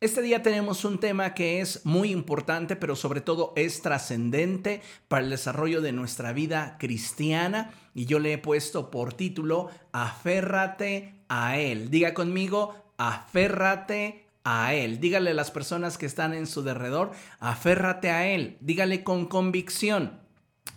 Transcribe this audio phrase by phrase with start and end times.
[0.00, 5.24] Este día tenemos un tema que es muy importante, pero sobre todo es trascendente para
[5.24, 11.58] el desarrollo de nuestra vida cristiana y yo le he puesto por título Aférrate a
[11.58, 11.90] Él.
[11.90, 15.00] Diga conmigo, aférrate a Él.
[15.00, 17.10] Dígale a las personas que están en su derredor,
[17.40, 18.56] aférrate a Él.
[18.60, 20.20] Dígale con convicción.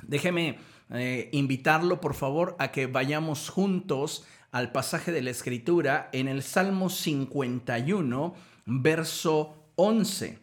[0.02, 0.58] Déjeme
[0.90, 6.42] eh, invitarlo, por favor, a que vayamos juntos al pasaje de la Escritura en el
[6.42, 8.34] Salmo 51
[8.66, 10.40] verso 11.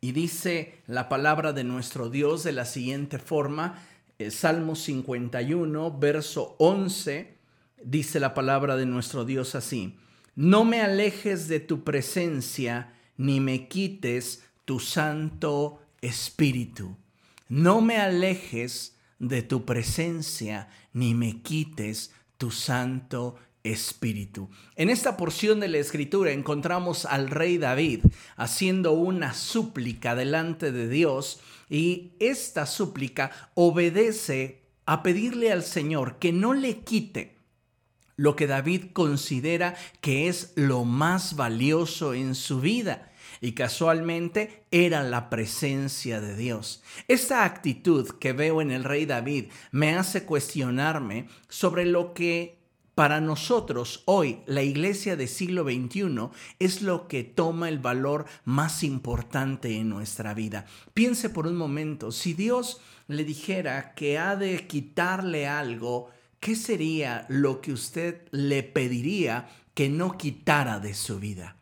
[0.00, 3.82] Y dice la palabra de nuestro Dios de la siguiente forma,
[4.18, 7.34] el Salmo 51, verso 11,
[7.82, 9.96] dice la palabra de nuestro Dios así,
[10.34, 16.96] no me alejes de tu presencia, ni me quites tu Santo Espíritu.
[17.48, 23.36] No me alejes de tu presencia, ni me quites tu Santo
[23.68, 24.50] Espíritu.
[24.76, 28.04] En esta porción de la Escritura encontramos al rey David
[28.36, 36.32] haciendo una súplica delante de Dios y esta súplica obedece a pedirle al Señor que
[36.32, 37.38] no le quite
[38.18, 43.12] lo que David considera que es lo más valioso en su vida.
[43.40, 46.82] Y casualmente era la presencia de Dios.
[47.06, 52.57] Esta actitud que veo en el rey David me hace cuestionarme sobre lo que
[52.98, 58.82] para nosotros hoy la iglesia del siglo XXI es lo que toma el valor más
[58.82, 60.66] importante en nuestra vida.
[60.94, 66.10] Piense por un momento, si Dios le dijera que ha de quitarle algo,
[66.40, 71.54] ¿qué sería lo que usted le pediría que no quitara de su vida?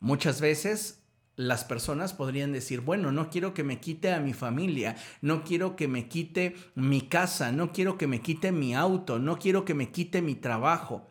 [0.00, 0.99] Muchas veces
[1.40, 5.74] las personas podrían decir, bueno, no quiero que me quite a mi familia, no quiero
[5.74, 9.72] que me quite mi casa, no quiero que me quite mi auto, no quiero que
[9.72, 11.08] me quite mi trabajo.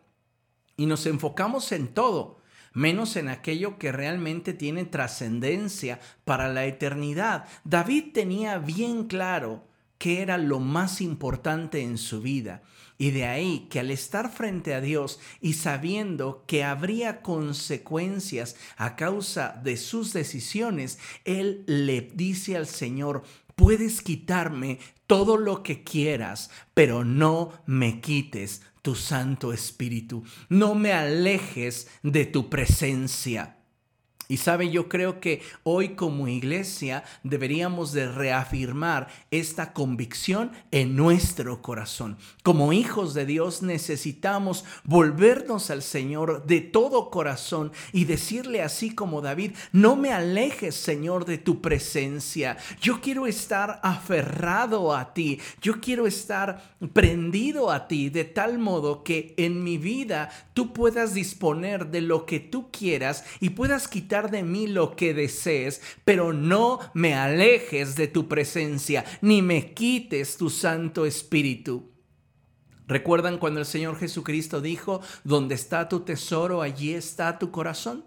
[0.76, 2.38] Y nos enfocamos en todo,
[2.72, 7.46] menos en aquello que realmente tiene trascendencia para la eternidad.
[7.64, 9.64] David tenía bien claro
[10.00, 12.62] qué era lo más importante en su vida.
[12.96, 18.96] Y de ahí que al estar frente a Dios y sabiendo que habría consecuencias a
[18.96, 23.24] causa de sus decisiones, Él le dice al Señor,
[23.56, 30.94] puedes quitarme todo lo que quieras, pero no me quites tu Santo Espíritu, no me
[30.94, 33.59] alejes de tu presencia.
[34.30, 41.62] Y sabe, yo creo que hoy como iglesia deberíamos de reafirmar esta convicción en nuestro
[41.62, 42.16] corazón.
[42.44, 49.20] Como hijos de Dios necesitamos volvernos al Señor de todo corazón y decirle así como
[49.20, 52.56] David, no me alejes Señor de tu presencia.
[52.80, 55.40] Yo quiero estar aferrado a ti.
[55.60, 61.14] Yo quiero estar prendido a ti de tal modo que en mi vida tú puedas
[61.14, 66.32] disponer de lo que tú quieras y puedas quitar de mí lo que desees, pero
[66.32, 71.92] no me alejes de tu presencia, ni me quites tu Santo Espíritu.
[72.90, 78.04] ¿Recuerdan cuando el Señor Jesucristo dijo, donde está tu tesoro, allí está tu corazón?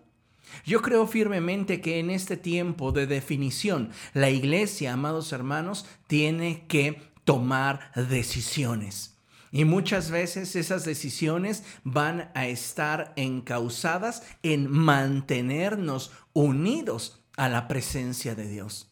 [0.65, 7.01] Yo creo firmemente que en este tiempo de definición, la iglesia, amados hermanos, tiene que
[7.23, 9.12] tomar decisiones.
[9.53, 18.33] Y muchas veces esas decisiones van a estar encausadas en mantenernos unidos a la presencia
[18.33, 18.91] de Dios.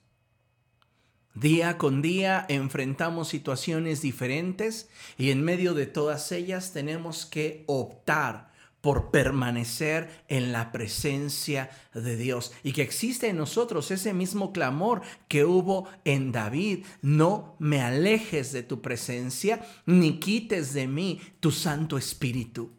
[1.33, 8.50] Día con día enfrentamos situaciones diferentes y en medio de todas ellas tenemos que optar
[8.81, 15.01] por permanecer en la presencia de Dios y que existe en nosotros ese mismo clamor
[15.27, 21.51] que hubo en David, no me alejes de tu presencia ni quites de mí tu
[21.51, 22.71] Santo Espíritu.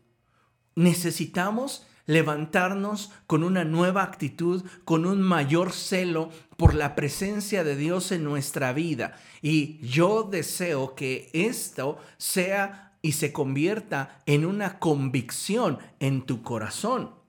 [0.74, 8.12] Necesitamos levantarnos con una nueva actitud, con un mayor celo por la presencia de Dios
[8.12, 9.16] en nuestra vida.
[9.40, 17.21] Y yo deseo que esto sea y se convierta en una convicción en tu corazón.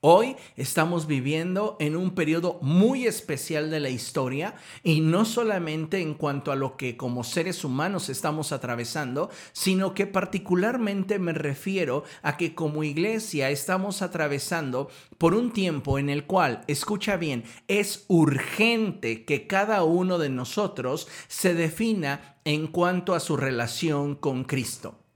[0.00, 6.14] Hoy estamos viviendo en un periodo muy especial de la historia y no solamente en
[6.14, 12.36] cuanto a lo que como seres humanos estamos atravesando, sino que particularmente me refiero a
[12.36, 14.88] que como iglesia estamos atravesando
[15.18, 21.08] por un tiempo en el cual, escucha bien, es urgente que cada uno de nosotros
[21.26, 25.07] se defina en cuanto a su relación con Cristo.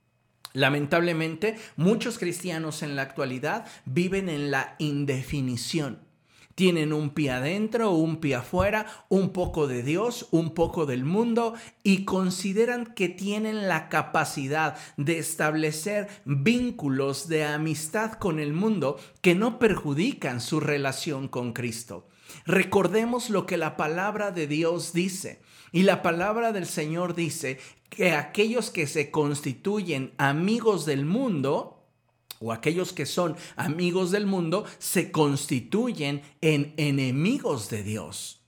[0.52, 6.00] Lamentablemente, muchos cristianos en la actualidad viven en la indefinición.
[6.54, 11.54] Tienen un pie adentro, un pie afuera, un poco de Dios, un poco del mundo
[11.82, 19.34] y consideran que tienen la capacidad de establecer vínculos de amistad con el mundo que
[19.34, 22.06] no perjudican su relación con Cristo.
[22.44, 25.40] Recordemos lo que la palabra de Dios dice.
[25.75, 27.58] Y la palabra del Señor dice
[27.94, 31.84] que aquellos que se constituyen amigos del mundo,
[32.40, 38.40] o aquellos que son amigos del mundo se constituyen en enemigos de Dios.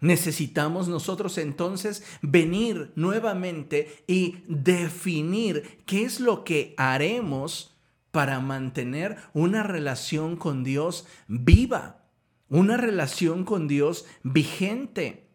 [0.00, 7.76] Necesitamos nosotros entonces venir nuevamente y definir qué es lo que haremos
[8.12, 12.04] para mantener una relación con Dios viva,
[12.48, 15.28] una relación con Dios vigente.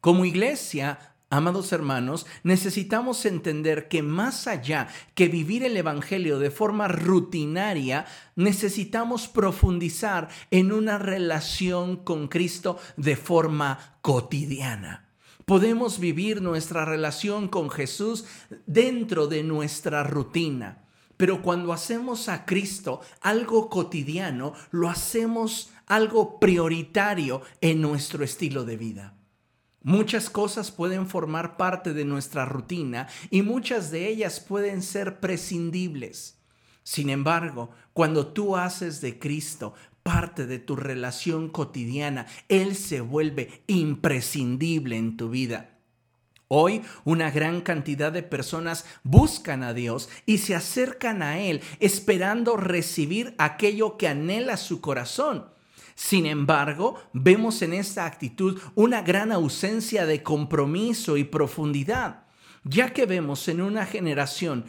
[0.00, 6.88] Como iglesia Amados hermanos, necesitamos entender que más allá que vivir el Evangelio de forma
[6.88, 15.10] rutinaria, necesitamos profundizar en una relación con Cristo de forma cotidiana.
[15.44, 18.24] Podemos vivir nuestra relación con Jesús
[18.66, 20.86] dentro de nuestra rutina,
[21.18, 28.76] pero cuando hacemos a Cristo algo cotidiano, lo hacemos algo prioritario en nuestro estilo de
[28.78, 29.17] vida.
[29.88, 36.36] Muchas cosas pueden formar parte de nuestra rutina y muchas de ellas pueden ser prescindibles.
[36.82, 43.62] Sin embargo, cuando tú haces de Cristo parte de tu relación cotidiana, Él se vuelve
[43.66, 45.78] imprescindible en tu vida.
[46.48, 52.58] Hoy una gran cantidad de personas buscan a Dios y se acercan a Él esperando
[52.58, 55.46] recibir aquello que anhela su corazón.
[55.98, 62.28] Sin embargo, vemos en esta actitud una gran ausencia de compromiso y profundidad,
[62.62, 64.66] ya que vemos en una generación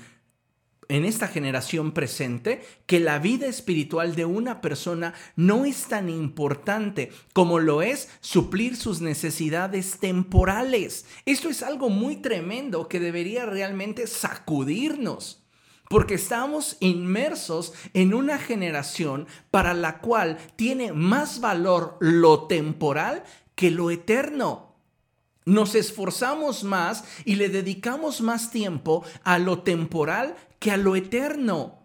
[0.88, 7.12] en esta generación presente que la vida espiritual de una persona no es tan importante
[7.34, 11.06] como lo es suplir sus necesidades temporales.
[11.28, 15.44] Esto es algo muy tremendo que debería realmente sacudirnos
[15.90, 23.24] porque estamos inmersos en una generación para la cual tiene más valor lo temporal
[23.56, 24.78] que lo eterno.
[25.46, 31.79] Nos esforzamos más y le dedicamos más tiempo a lo temporal que a lo eterno.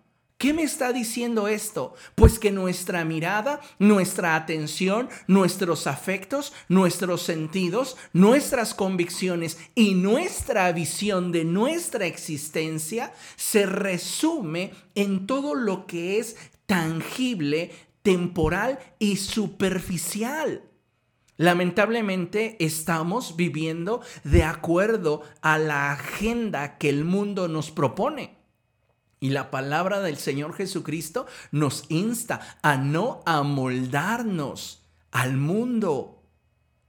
[0.45, 1.95] ¿Qué me está diciendo esto?
[2.15, 11.33] Pues que nuestra mirada, nuestra atención, nuestros afectos, nuestros sentidos, nuestras convicciones y nuestra visión
[11.33, 16.37] de nuestra existencia se resume en todo lo que es
[16.67, 17.71] tangible,
[18.03, 20.63] temporal y superficial.
[21.39, 28.44] Lamentablemente estamos viviendo de acuerdo a la agenda que el mundo nos propone.
[29.25, 34.83] Y la palabra del Señor Jesucristo nos insta a no amoldarnos
[35.13, 36.23] al mundo,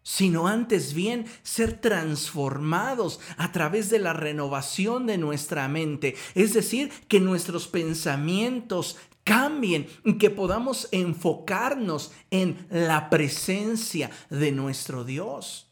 [0.03, 6.17] sino antes bien ser transformados a través de la renovación de nuestra mente.
[6.33, 15.05] Es decir, que nuestros pensamientos cambien y que podamos enfocarnos en la presencia de nuestro
[15.05, 15.64] Dios.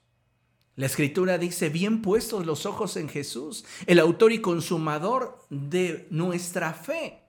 [0.76, 6.74] La escritura dice, bien puestos los ojos en Jesús, el autor y consumador de nuestra
[6.74, 7.20] fe.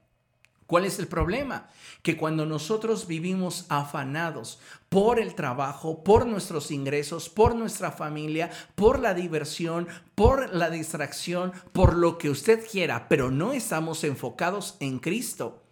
[0.67, 1.69] ¿Cuál es el problema?
[2.03, 8.99] Que cuando nosotros vivimos afanados por el trabajo, por nuestros ingresos, por nuestra familia, por
[8.99, 15.01] la diversión, por la distracción, por lo que usted quiera, pero no estamos enfocados en
[15.01, 15.63] Cristo,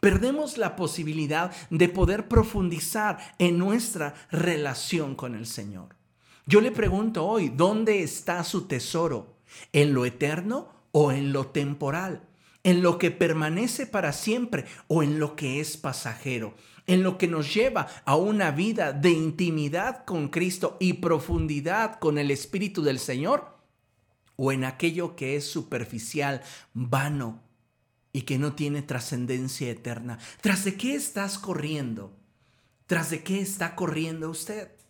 [0.00, 6.01] perdemos la posibilidad de poder profundizar en nuestra relación con el Señor.
[6.46, 9.36] Yo le pregunto hoy, ¿dónde está su tesoro?
[9.72, 12.28] ¿En lo eterno o en lo temporal?
[12.64, 16.54] ¿En lo que permanece para siempre o en lo que es pasajero?
[16.86, 22.18] ¿En lo que nos lleva a una vida de intimidad con Cristo y profundidad con
[22.18, 23.56] el Espíritu del Señor?
[24.34, 26.42] ¿O en aquello que es superficial,
[26.74, 27.40] vano
[28.12, 30.18] y que no tiene trascendencia eterna?
[30.40, 32.16] ¿Tras de qué estás corriendo?
[32.86, 34.81] ¿Tras de qué está corriendo usted?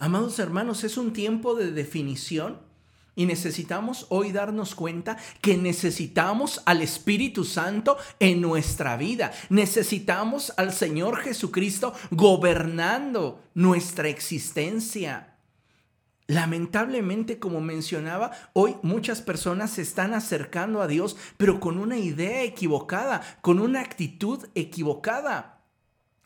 [0.00, 2.60] Amados hermanos, es un tiempo de definición
[3.16, 9.32] y necesitamos hoy darnos cuenta que necesitamos al Espíritu Santo en nuestra vida.
[9.48, 15.34] Necesitamos al Señor Jesucristo gobernando nuestra existencia.
[16.28, 22.44] Lamentablemente, como mencionaba, hoy muchas personas se están acercando a Dios, pero con una idea
[22.44, 25.57] equivocada, con una actitud equivocada.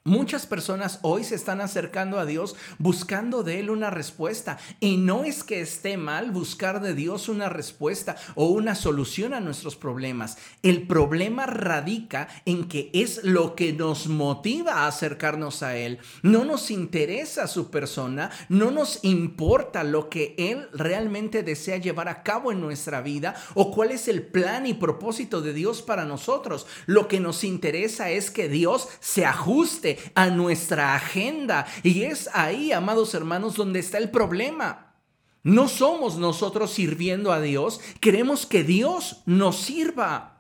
[0.04, 4.58] Muchas personas hoy se están acercando a Dios buscando de Él una respuesta.
[4.80, 9.38] Y no es que esté mal buscar de Dios una respuesta o una solución a
[9.38, 10.38] nuestros problemas.
[10.64, 16.00] El problema radica en que es lo que nos motiva a acercarnos a Él.
[16.22, 22.24] No nos interesa su persona, no nos importa lo que Él realmente desea llevar a
[22.24, 26.66] cabo en nuestra vida o cuál es el plan y propósito de Dios para nosotros.
[26.86, 31.66] Lo que nos interesa es que Dios se ajuste a nuestra agenda.
[31.82, 34.94] Y es ahí, amados hermanos, donde está el problema.
[35.42, 40.31] No somos nosotros sirviendo a Dios, queremos que Dios nos sirva.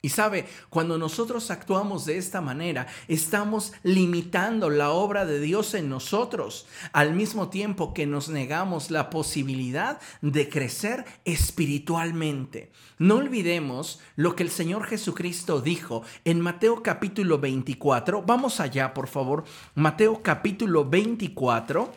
[0.00, 5.88] Y sabe, cuando nosotros actuamos de esta manera, estamos limitando la obra de Dios en
[5.88, 12.70] nosotros, al mismo tiempo que nos negamos la posibilidad de crecer espiritualmente.
[12.98, 18.22] No olvidemos lo que el Señor Jesucristo dijo en Mateo capítulo 24.
[18.22, 19.42] Vamos allá, por favor.
[19.74, 21.92] Mateo capítulo 24.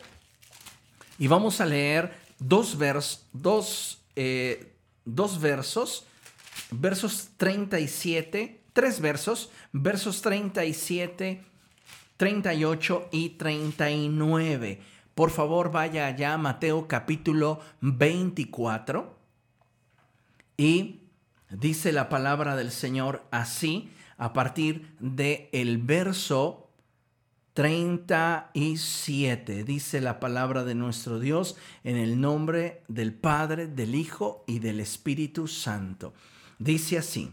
[1.20, 4.72] Y vamos a leer dos, vers, dos, eh,
[5.04, 6.06] dos versos
[6.72, 11.42] versos 37, tres versos, versos 37,
[12.16, 14.80] 38 y 39.
[15.14, 19.18] Por favor, vaya allá Mateo capítulo 24
[20.56, 21.00] y
[21.50, 26.70] dice la palabra del Señor así a partir del el verso
[27.54, 29.64] 37.
[29.64, 34.80] Dice la palabra de nuestro Dios en el nombre del Padre, del Hijo y del
[34.80, 36.14] Espíritu Santo.
[36.62, 37.32] Dice así,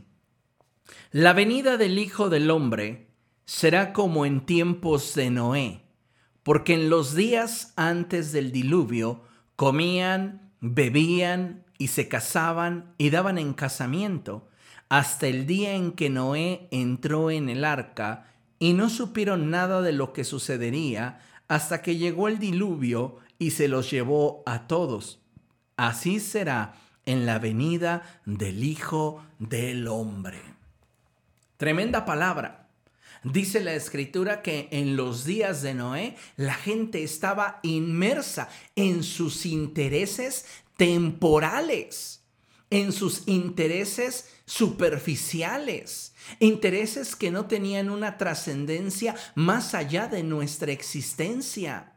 [1.11, 3.11] la venida del Hijo del Hombre
[3.45, 5.83] será como en tiempos de Noé,
[6.41, 9.21] porque en los días antes del diluvio
[9.55, 14.49] comían, bebían y se casaban y daban en casamiento,
[14.89, 19.91] hasta el día en que Noé entró en el arca y no supieron nada de
[19.91, 25.21] lo que sucedería hasta que llegó el diluvio y se los llevó a todos.
[25.77, 26.73] Así será
[27.09, 30.39] en la venida del Hijo del Hombre.
[31.57, 32.67] Tremenda palabra.
[33.23, 39.47] Dice la escritura que en los días de Noé la gente estaba inmersa en sus
[39.47, 40.45] intereses
[40.77, 42.21] temporales,
[42.69, 51.91] en sus intereses superficiales, intereses que no tenían una trascendencia más allá de nuestra existencia.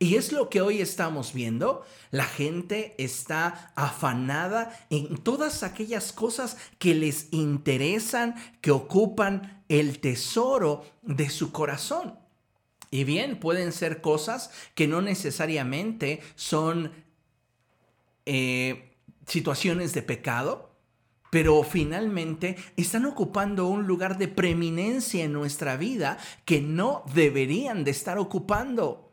[0.00, 1.84] Y es lo que hoy estamos viendo.
[2.10, 10.84] La gente está afanada en todas aquellas cosas que les interesan, que ocupan el tesoro
[11.02, 12.16] de su corazón.
[12.90, 16.92] Y bien, pueden ser cosas que no necesariamente son
[18.24, 18.94] eh,
[19.26, 20.70] situaciones de pecado,
[21.30, 27.90] pero finalmente están ocupando un lugar de preeminencia en nuestra vida que no deberían de
[27.90, 29.07] estar ocupando.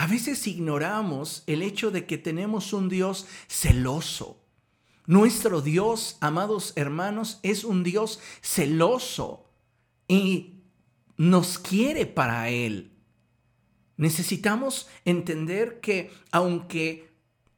[0.00, 4.42] A veces ignoramos el hecho de que tenemos un Dios celoso.
[5.04, 9.52] Nuestro Dios, amados hermanos, es un Dios celoso
[10.08, 10.62] y
[11.18, 12.96] nos quiere para Él.
[13.98, 17.10] Necesitamos entender que aunque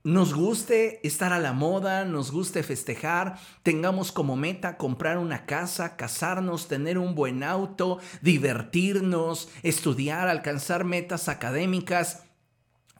[0.03, 5.95] nos guste estar a la moda, nos guste festejar, tengamos como meta comprar una casa,
[5.95, 12.25] casarnos, tener un buen auto, divertirnos, estudiar, alcanzar metas académicas,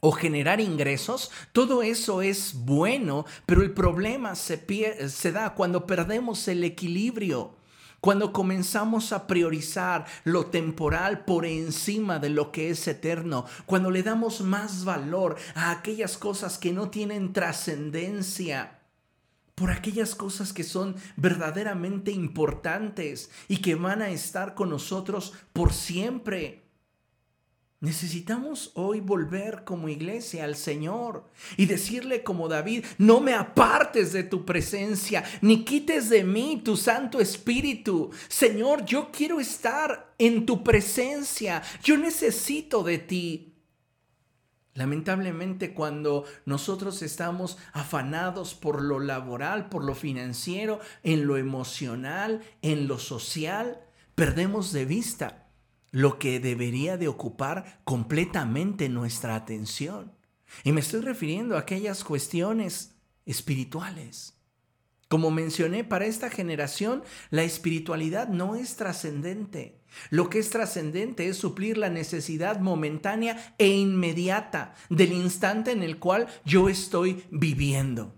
[0.05, 6.45] o generar ingresos, todo eso es bueno, pero el problema se, se da cuando perdemos
[6.49, 7.55] el equilibrio.
[8.01, 14.03] Cuando comenzamos a priorizar lo temporal por encima de lo que es eterno, cuando le
[14.03, 18.81] damos más valor a aquellas cosas que no tienen trascendencia,
[19.55, 25.71] por aquellas cosas que son verdaderamente importantes y que van a estar con nosotros por
[25.71, 26.62] siempre.
[27.83, 34.23] Necesitamos hoy volver como iglesia al Señor y decirle como David, no me apartes de
[34.23, 38.09] tu presencia, ni quites de mí tu Santo Espíritu.
[38.29, 43.57] Señor, yo quiero estar en tu presencia, yo necesito de ti.
[44.75, 52.87] Lamentablemente cuando nosotros estamos afanados por lo laboral, por lo financiero, en lo emocional, en
[52.87, 53.81] lo social,
[54.15, 55.42] perdemos de vista
[55.93, 60.11] lo que debería de ocupar completamente nuestra atención.
[60.63, 62.95] Y me estoy refiriendo a aquellas cuestiones
[63.25, 64.33] espirituales.
[65.07, 69.79] Como mencioné, para esta generación la espiritualidad no es trascendente.
[70.09, 75.99] Lo que es trascendente es suplir la necesidad momentánea e inmediata del instante en el
[75.99, 78.15] cual yo estoy viviendo.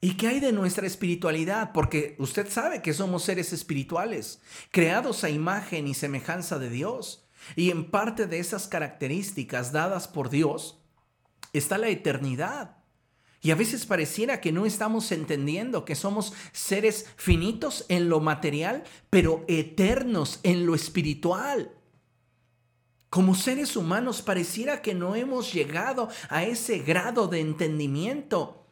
[0.00, 1.72] ¿Y qué hay de nuestra espiritualidad?
[1.72, 4.40] Porque usted sabe que somos seres espirituales,
[4.70, 7.26] creados a imagen y semejanza de Dios.
[7.56, 10.80] Y en parte de esas características dadas por Dios
[11.52, 12.76] está la eternidad.
[13.40, 18.84] Y a veces pareciera que no estamos entendiendo que somos seres finitos en lo material,
[19.10, 21.72] pero eternos en lo espiritual.
[23.10, 28.67] Como seres humanos pareciera que no hemos llegado a ese grado de entendimiento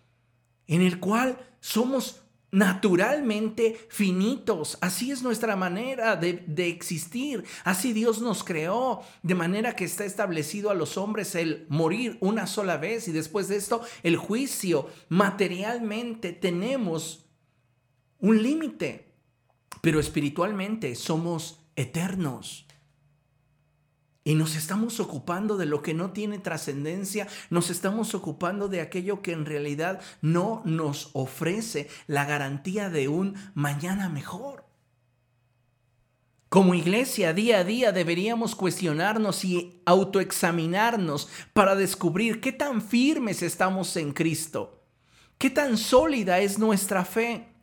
[0.66, 4.78] en el cual somos naturalmente finitos.
[4.80, 7.44] Así es nuestra manera de, de, existir.
[7.64, 12.46] Así Dios nos creó, de manera que está establecido a los hombres el morir una
[12.46, 14.88] sola vez y después de esto el juicio.
[15.08, 17.26] Materialmente tenemos
[18.18, 19.12] un límite,
[19.82, 22.65] pero espiritualmente somos eternos.
[24.26, 29.22] Y nos estamos ocupando de lo que no tiene trascendencia, nos estamos ocupando de aquello
[29.22, 34.64] que en realidad no nos ofrece la garantía de un mañana mejor.
[36.48, 43.96] Como iglesia, día a día deberíamos cuestionarnos y autoexaminarnos para descubrir qué tan firmes estamos
[43.96, 44.82] en Cristo,
[45.38, 47.55] qué tan sólida es nuestra fe.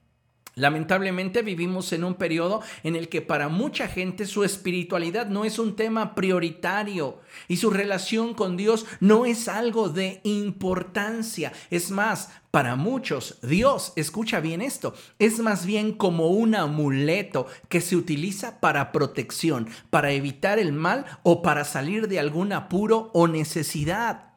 [0.56, 5.58] Lamentablemente vivimos en un periodo en el que para mucha gente su espiritualidad no es
[5.58, 11.54] un tema prioritario y su relación con Dios no es algo de importancia.
[11.72, 17.82] Es más, para muchos, Dios, escucha bien esto, es más bien como un amuleto que
[17.82, 23.28] se utiliza para protección, para evitar el mal o para salir de algún apuro o
[23.28, 24.33] necesidad.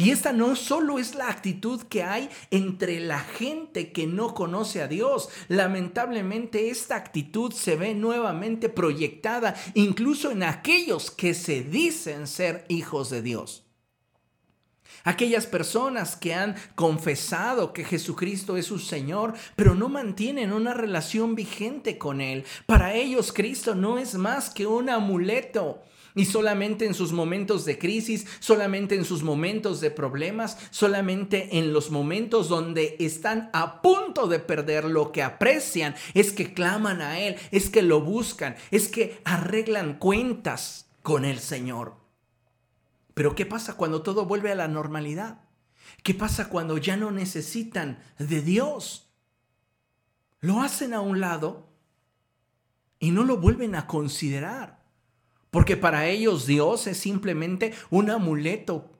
[0.00, 4.80] Y esta no solo es la actitud que hay entre la gente que no conoce
[4.80, 5.28] a Dios.
[5.48, 13.10] Lamentablemente esta actitud se ve nuevamente proyectada incluso en aquellos que se dicen ser hijos
[13.10, 13.66] de Dios.
[15.04, 21.34] Aquellas personas que han confesado que Jesucristo es su Señor, pero no mantienen una relación
[21.34, 22.46] vigente con Él.
[22.64, 25.82] Para ellos Cristo no es más que un amuleto
[26.14, 31.72] y solamente en sus momentos de crisis, solamente en sus momentos de problemas, solamente en
[31.72, 37.20] los momentos donde están a punto de perder lo que aprecian, es que claman a
[37.20, 41.94] Él, es que lo buscan, es que arreglan cuentas con el Señor.
[43.14, 45.40] Pero ¿qué pasa cuando todo vuelve a la normalidad?
[46.02, 49.10] ¿Qué pasa cuando ya no necesitan de Dios?
[50.40, 51.68] Lo hacen a un lado
[52.98, 54.79] y no lo vuelven a considerar.
[55.50, 58.90] Porque para ellos Dios es simplemente un amuleto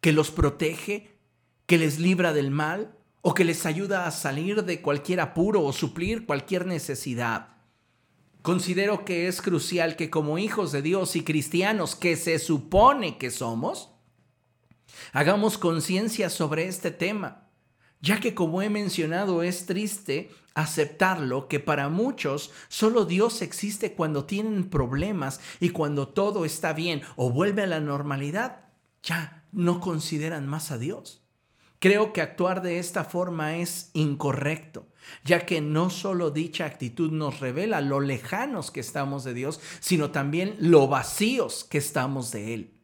[0.00, 1.18] que los protege,
[1.66, 5.72] que les libra del mal o que les ayuda a salir de cualquier apuro o
[5.72, 7.56] suplir cualquier necesidad.
[8.42, 13.30] Considero que es crucial que como hijos de Dios y cristianos que se supone que
[13.30, 13.90] somos,
[15.12, 17.48] hagamos conciencia sobre este tema
[18.00, 24.24] ya que como he mencionado es triste aceptarlo que para muchos solo Dios existe cuando
[24.24, 28.64] tienen problemas y cuando todo está bien o vuelve a la normalidad,
[29.02, 31.22] ya no consideran más a Dios.
[31.78, 34.88] Creo que actuar de esta forma es incorrecto,
[35.24, 40.10] ya que no solo dicha actitud nos revela lo lejanos que estamos de Dios, sino
[40.10, 42.74] también lo vacíos que estamos de Él.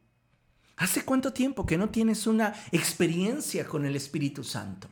[0.77, 4.89] ¿Hace cuánto tiempo que no tienes una experiencia con el Espíritu Santo?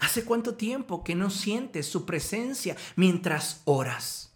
[0.00, 4.26] ¿Hace cuánto tiempo que no sientes su presencia mientras oras?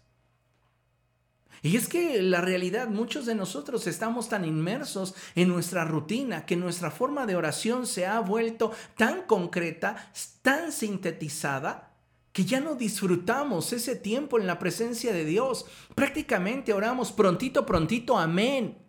[1.63, 6.55] Y es que la realidad, muchos de nosotros estamos tan inmersos en nuestra rutina que
[6.55, 10.11] nuestra forma de oración se ha vuelto tan concreta,
[10.41, 11.93] tan sintetizada,
[12.33, 15.65] que ya no disfrutamos ese tiempo en la presencia de Dios.
[15.93, 18.79] Prácticamente oramos prontito, prontito, amén.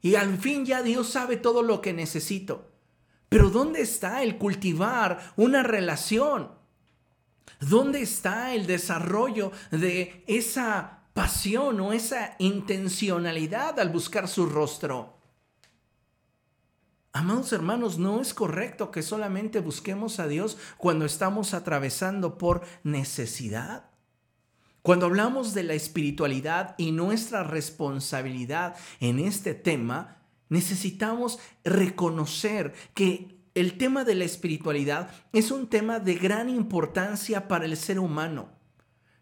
[0.00, 2.73] Y al fin ya Dios sabe todo lo que necesito.
[3.28, 6.52] Pero ¿dónde está el cultivar una relación?
[7.60, 15.14] ¿Dónde está el desarrollo de esa pasión o esa intencionalidad al buscar su rostro?
[17.12, 23.84] Amados hermanos, no es correcto que solamente busquemos a Dios cuando estamos atravesando por necesidad.
[24.82, 33.78] Cuando hablamos de la espiritualidad y nuestra responsabilidad en este tema, necesitamos reconocer que el
[33.78, 38.48] tema de la espiritualidad es un tema de gran importancia para el ser humano,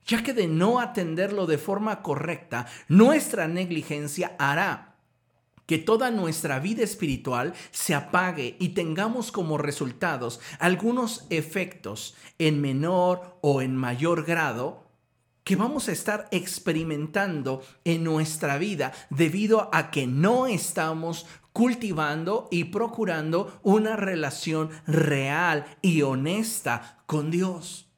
[0.06, 4.92] ya que de no atenderlo de forma correcta, nuestra negligencia hará
[5.66, 13.38] que toda nuestra vida espiritual se apague y tengamos como resultados algunos efectos en menor
[13.42, 14.91] o en mayor grado
[15.44, 22.64] que vamos a estar experimentando en nuestra vida debido a que no estamos cultivando y
[22.64, 27.88] procurando una relación real y honesta con Dios.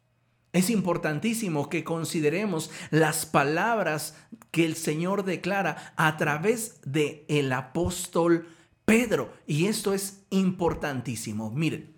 [0.52, 4.16] Es importantísimo que consideremos las palabras
[4.50, 8.46] que el Señor declara a través de el apóstol
[8.84, 11.50] Pedro y esto es importantísimo.
[11.50, 11.96] Miren,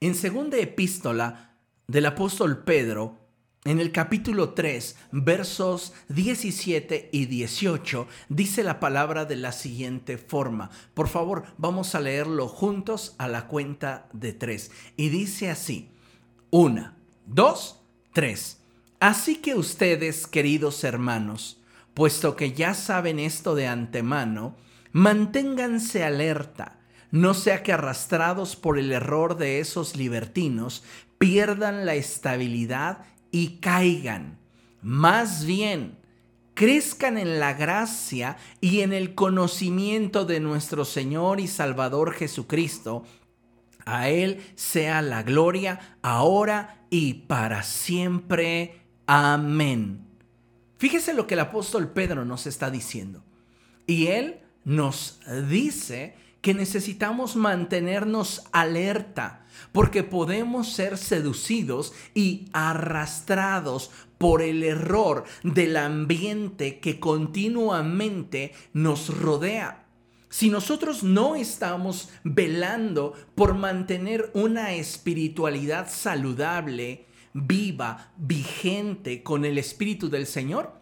[0.00, 3.25] en segunda epístola del apóstol Pedro
[3.66, 10.70] en el capítulo 3, versos 17 y 18, dice la palabra de la siguiente forma.
[10.94, 14.70] Por favor, vamos a leerlo juntos a la cuenta de tres.
[14.96, 15.90] Y dice así,
[16.50, 17.80] una, dos,
[18.12, 18.60] tres.
[19.00, 21.60] Así que ustedes, queridos hermanos,
[21.92, 24.54] puesto que ya saben esto de antemano,
[24.92, 26.78] manténganse alerta,
[27.10, 30.84] no sea que arrastrados por el error de esos libertinos,
[31.18, 32.98] pierdan la estabilidad
[33.30, 34.38] y caigan.
[34.82, 35.98] Más bien,
[36.54, 43.04] crezcan en la gracia y en el conocimiento de nuestro Señor y Salvador Jesucristo.
[43.84, 48.80] A Él sea la gloria ahora y para siempre.
[49.06, 50.06] Amén.
[50.78, 53.22] Fíjese lo que el apóstol Pedro nos está diciendo.
[53.86, 64.42] Y Él nos dice que necesitamos mantenernos alerta porque podemos ser seducidos y arrastrados por
[64.42, 69.84] el error del ambiente que continuamente nos rodea.
[70.28, 80.08] Si nosotros no estamos velando por mantener una espiritualidad saludable, viva, vigente con el Espíritu
[80.08, 80.72] del Señor,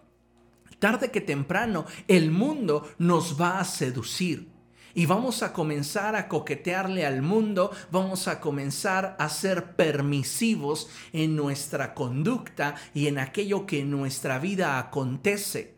[0.78, 4.53] tarde que temprano el mundo nos va a seducir
[4.94, 11.36] y vamos a comenzar a coquetearle al mundo, vamos a comenzar a ser permisivos en
[11.36, 15.74] nuestra conducta y en aquello que en nuestra vida acontece.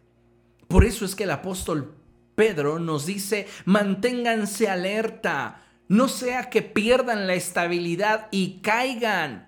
[0.68, 1.94] Por eso es que el apóstol
[2.34, 9.45] Pedro nos dice, manténganse alerta, no sea que pierdan la estabilidad y caigan.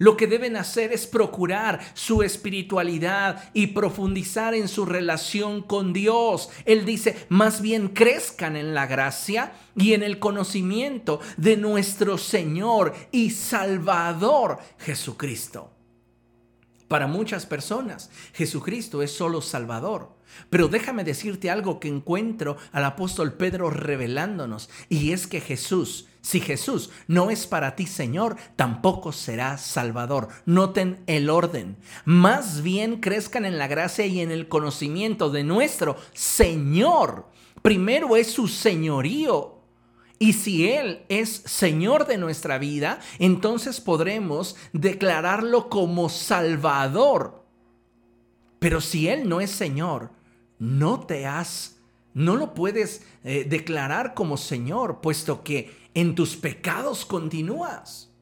[0.00, 6.48] Lo que deben hacer es procurar su espiritualidad y profundizar en su relación con Dios.
[6.64, 12.94] Él dice, más bien crezcan en la gracia y en el conocimiento de nuestro Señor
[13.12, 15.70] y Salvador Jesucristo.
[16.88, 20.16] Para muchas personas, Jesucristo es solo Salvador.
[20.48, 26.40] Pero déjame decirte algo que encuentro al apóstol Pedro revelándonos, y es que Jesús si
[26.40, 30.28] Jesús no es para ti Señor, tampoco será Salvador.
[30.44, 31.76] Noten el orden.
[32.04, 37.26] Más bien crezcan en la gracia y en el conocimiento de nuestro Señor.
[37.62, 39.56] Primero es su señorío.
[40.18, 47.42] Y si Él es Señor de nuestra vida, entonces podremos declararlo como Salvador.
[48.58, 50.10] Pero si Él no es Señor,
[50.58, 51.78] no te has,
[52.12, 58.12] no lo puedes eh, declarar como Señor, puesto que en tus pecados continúas.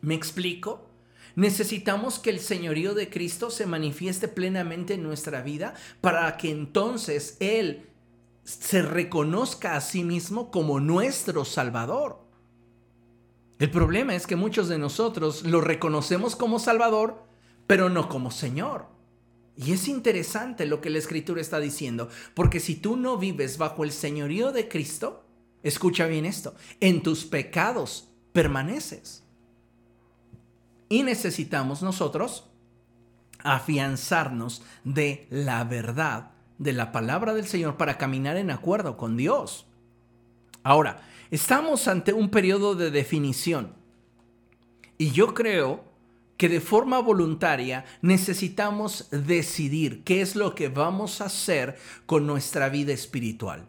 [0.00, 0.86] ¿Me explico?
[1.34, 7.36] Necesitamos que el señorío de Cristo se manifieste plenamente en nuestra vida para que entonces
[7.40, 7.90] Él
[8.44, 12.24] se reconozca a sí mismo como nuestro Salvador.
[13.58, 17.22] El problema es que muchos de nosotros lo reconocemos como Salvador,
[17.66, 18.86] pero no como Señor.
[19.56, 23.84] Y es interesante lo que la Escritura está diciendo, porque si tú no vives bajo
[23.84, 25.25] el señorío de Cristo,
[25.66, 26.54] Escucha bien esto.
[26.78, 29.24] En tus pecados permaneces.
[30.88, 32.48] Y necesitamos nosotros
[33.42, 39.66] afianzarnos de la verdad de la palabra del Señor para caminar en acuerdo con Dios.
[40.62, 41.02] Ahora,
[41.32, 43.72] estamos ante un periodo de definición.
[44.98, 45.82] Y yo creo
[46.36, 51.76] que de forma voluntaria necesitamos decidir qué es lo que vamos a hacer
[52.06, 53.66] con nuestra vida espiritual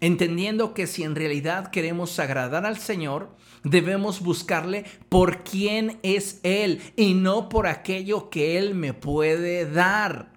[0.00, 3.30] entendiendo que si en realidad queremos agradar al Señor,
[3.64, 10.32] debemos buscarle por quién es Él y no por aquello que Él me puede dar.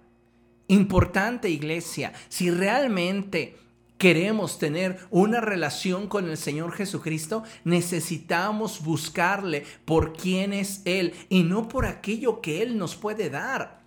[0.68, 3.56] Importante iglesia, si realmente
[3.98, 11.44] queremos tener una relación con el Señor Jesucristo, necesitamos buscarle por quién es Él y
[11.44, 13.81] no por aquello que Él nos puede dar.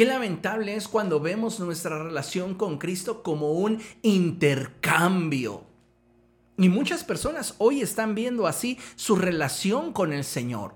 [0.00, 5.64] Qué lamentable es cuando vemos nuestra relación con Cristo como un intercambio.
[6.56, 10.72] Y muchas personas hoy están viendo así su relación con el Señor.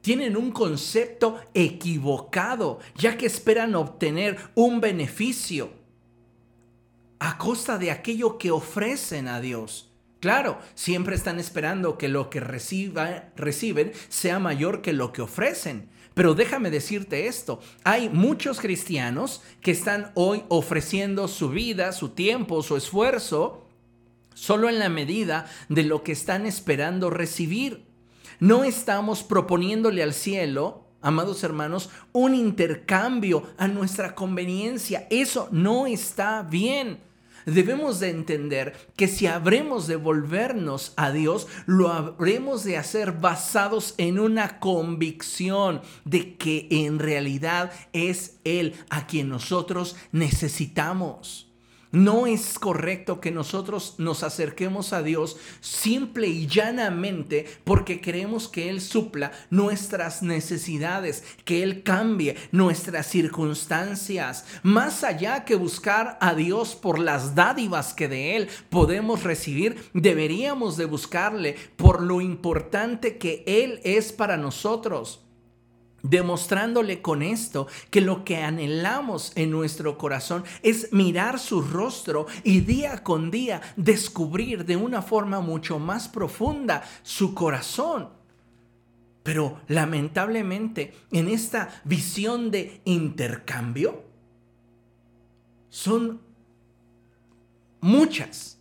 [0.00, 5.74] Tienen un concepto equivocado, ya que esperan obtener un beneficio
[7.18, 9.92] a costa de aquello que ofrecen a Dios.
[10.18, 15.90] Claro, siempre están esperando que lo que reciben sea mayor que lo que ofrecen.
[16.14, 22.62] Pero déjame decirte esto, hay muchos cristianos que están hoy ofreciendo su vida, su tiempo,
[22.62, 23.66] su esfuerzo,
[24.34, 27.84] solo en la medida de lo que están esperando recibir.
[28.38, 35.06] No estamos proponiéndole al cielo amados hermanos, un intercambio a nuestra conveniencia.
[35.10, 36.98] Eso no está bien.
[37.46, 43.94] Debemos de entender que si habremos de volvernos a Dios, lo habremos de hacer basados
[43.98, 51.49] en una convicción de que en realidad es Él a quien nosotros necesitamos.
[51.92, 58.70] No es correcto que nosotros nos acerquemos a Dios simple y llanamente porque queremos que
[58.70, 64.44] Él supla nuestras necesidades, que Él cambie nuestras circunstancias.
[64.62, 70.76] Más allá que buscar a Dios por las dádivas que de Él podemos recibir, deberíamos
[70.76, 75.24] de buscarle por lo importante que Él es para nosotros
[76.02, 82.60] demostrándole con esto que lo que anhelamos en nuestro corazón es mirar su rostro y
[82.60, 88.10] día con día descubrir de una forma mucho más profunda su corazón.
[89.22, 94.04] Pero lamentablemente en esta visión de intercambio
[95.68, 96.20] son
[97.80, 98.58] muchas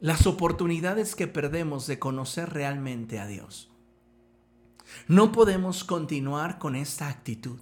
[0.00, 3.67] las oportunidades que perdemos de conocer realmente a Dios.
[5.06, 7.60] No podemos continuar con esta actitud.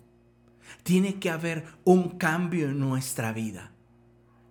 [0.82, 3.72] Tiene que haber un cambio en nuestra vida.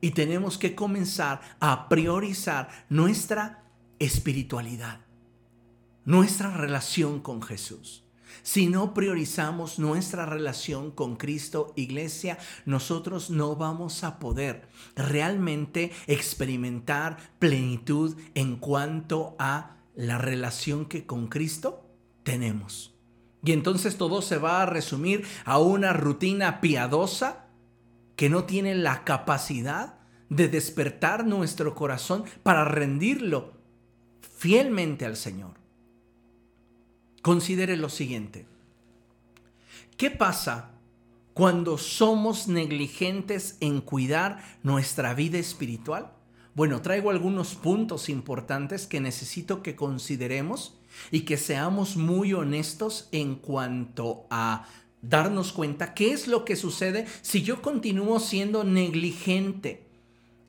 [0.02, 3.64] Y tenemos que comenzar a priorizar nuestra
[4.00, 5.00] espiritualidad,
[6.04, 8.04] nuestra relación con Jesús.
[8.44, 17.18] Si no priorizamos nuestra relación con Cristo, iglesia, nosotros no vamos a poder realmente experimentar
[17.40, 21.85] plenitud en cuanto a la relación que con Cristo
[22.26, 22.94] tenemos.
[23.46, 27.46] Y entonces todo se va a resumir a una rutina piadosa
[28.18, 33.54] que no tiene la capacidad de despertar nuestro corazón para rendirlo
[34.36, 35.54] fielmente al Señor.
[37.22, 38.48] Considere lo siguiente.
[39.96, 40.72] ¿Qué pasa
[41.34, 46.12] cuando somos negligentes en cuidar nuestra vida espiritual?
[46.56, 50.80] Bueno, traigo algunos puntos importantes que necesito que consideremos
[51.12, 54.68] y que seamos muy honestos en cuanto a
[55.02, 59.86] darnos cuenta qué es lo que sucede si yo continúo siendo negligente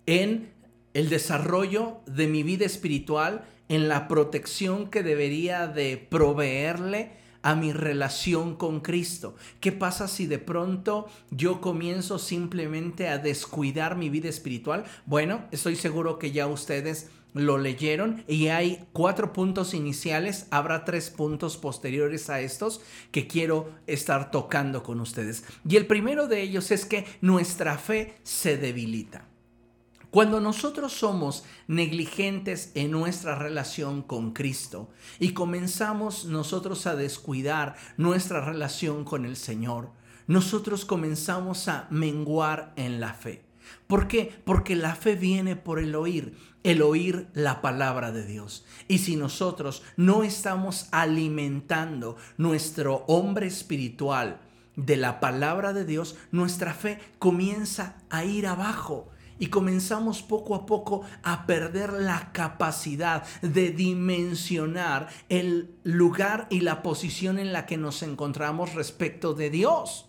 [0.06, 0.50] en
[0.94, 7.72] el desarrollo de mi vida espiritual, en la protección que debería de proveerle a mi
[7.72, 9.36] relación con Cristo?
[9.60, 14.84] ¿Qué pasa si de pronto yo comienzo simplemente a descuidar mi vida espiritual?
[15.04, 21.10] Bueno, estoy seguro que ya ustedes lo leyeron y hay cuatro puntos iniciales, habrá tres
[21.10, 22.80] puntos posteriores a estos
[23.12, 25.44] que quiero estar tocando con ustedes.
[25.68, 29.28] Y el primero de ellos es que nuestra fe se debilita.
[30.10, 38.40] Cuando nosotros somos negligentes en nuestra relación con Cristo y comenzamos nosotros a descuidar nuestra
[38.40, 39.90] relación con el Señor,
[40.26, 43.44] nosotros comenzamos a menguar en la fe.
[43.86, 44.32] ¿Por qué?
[44.44, 48.64] Porque la fe viene por el oír, el oír la palabra de Dios.
[48.88, 54.40] Y si nosotros no estamos alimentando nuestro hombre espiritual
[54.74, 60.66] de la palabra de Dios, nuestra fe comienza a ir abajo y comenzamos poco a
[60.66, 67.76] poco a perder la capacidad de dimensionar el lugar y la posición en la que
[67.76, 70.08] nos encontramos respecto de Dios.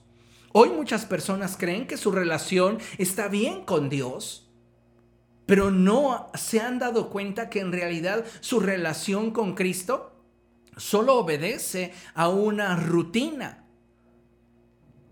[0.53, 4.46] Hoy muchas personas creen que su relación está bien con Dios,
[5.47, 10.13] pero no se han dado cuenta que en realidad su relación con Cristo
[10.75, 13.65] solo obedece a una rutina.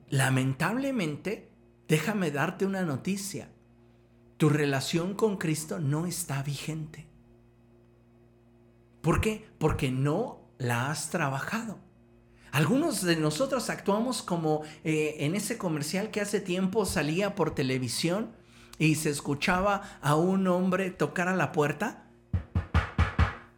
[0.10, 1.50] Lamentablemente,
[1.88, 3.50] déjame darte una noticia.
[4.38, 7.08] Tu relación con Cristo no está vigente.
[9.02, 9.48] ¿Por qué?
[9.58, 11.80] Porque no la has trabajado.
[12.52, 18.36] Algunos de nosotros actuamos como eh, en ese comercial que hace tiempo salía por televisión
[18.80, 22.04] y se escuchaba a un hombre tocar a la puerta.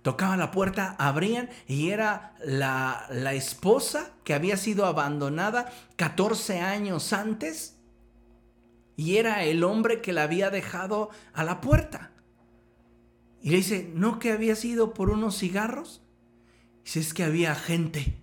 [0.01, 7.11] Tocaba la puerta, abrían y era la, la esposa que había sido abandonada 14 años
[7.11, 7.75] antes
[8.95, 12.11] y era el hombre que la había dejado a la puerta.
[13.41, 16.01] Y le dice, ¿no que había sido por unos cigarros?
[16.83, 18.21] Dice, es que había gente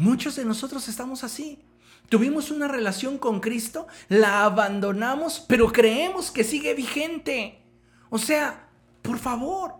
[0.00, 1.62] Muchos de nosotros estamos así.
[2.10, 7.62] Tuvimos una relación con Cristo, la abandonamos, pero creemos que sigue vigente.
[8.10, 8.68] O sea,
[9.00, 9.74] por favor.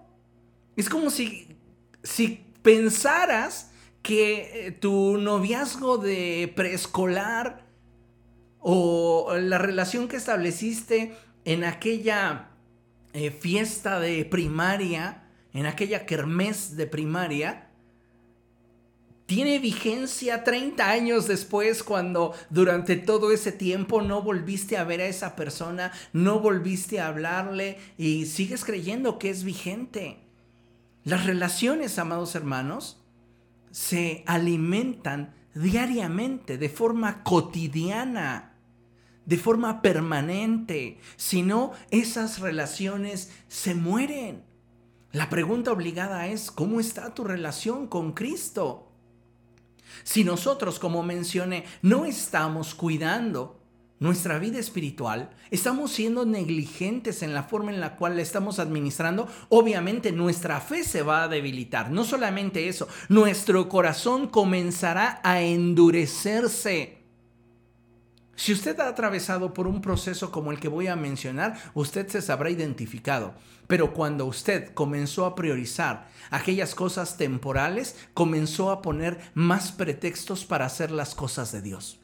[0.76, 1.58] Es como si,
[2.04, 7.66] si pensaras que eh, tu noviazgo de preescolar
[8.60, 12.50] o la relación que estableciste en aquella
[13.12, 17.69] eh, fiesta de primaria, en aquella kermés de primaria,
[19.30, 25.06] tiene vigencia 30 años después cuando durante todo ese tiempo no volviste a ver a
[25.06, 30.18] esa persona, no volviste a hablarle y sigues creyendo que es vigente.
[31.04, 33.04] Las relaciones, amados hermanos,
[33.70, 38.56] se alimentan diariamente, de forma cotidiana,
[39.26, 40.98] de forma permanente.
[41.14, 44.42] Si no, esas relaciones se mueren.
[45.12, 48.89] La pregunta obligada es, ¿cómo está tu relación con Cristo?
[50.02, 53.60] Si nosotros, como mencioné, no estamos cuidando
[54.00, 59.28] nuestra vida espiritual, estamos siendo negligentes en la forma en la cual la estamos administrando,
[59.50, 61.90] obviamente nuestra fe se va a debilitar.
[61.90, 66.99] No solamente eso, nuestro corazón comenzará a endurecerse.
[68.40, 72.22] Si usted ha atravesado por un proceso como el que voy a mencionar, usted se
[72.22, 73.34] sabrá identificado.
[73.66, 80.64] Pero cuando usted comenzó a priorizar aquellas cosas temporales, comenzó a poner más pretextos para
[80.64, 82.00] hacer las cosas de Dios.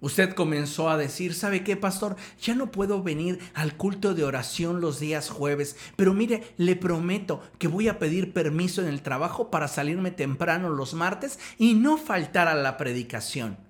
[0.00, 2.16] Usted comenzó a decir, ¿sabe qué, pastor?
[2.40, 7.42] Ya no puedo venir al culto de oración los días jueves, pero mire, le prometo
[7.58, 11.98] que voy a pedir permiso en el trabajo para salirme temprano los martes y no
[11.98, 13.68] faltar a la predicación.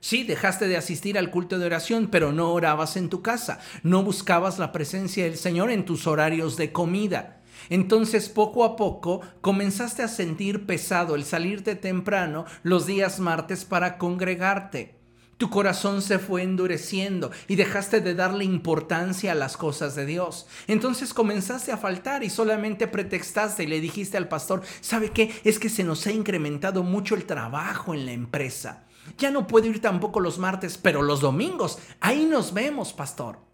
[0.00, 4.04] Sí, dejaste de asistir al culto de oración, pero no orabas en tu casa, no
[4.04, 7.42] buscabas la presencia del Señor en tus horarios de comida.
[7.68, 13.98] Entonces poco a poco comenzaste a sentir pesado el salirte temprano los días martes para
[13.98, 14.96] congregarte.
[15.36, 20.46] Tu corazón se fue endureciendo y dejaste de darle importancia a las cosas de Dios.
[20.66, 25.32] Entonces comenzaste a faltar y solamente pretextaste y le dijiste al pastor, ¿sabe qué?
[25.44, 28.87] Es que se nos ha incrementado mucho el trabajo en la empresa.
[29.16, 33.48] Ya no puedo ir tampoco los martes, pero los domingos, ahí nos vemos, pastor.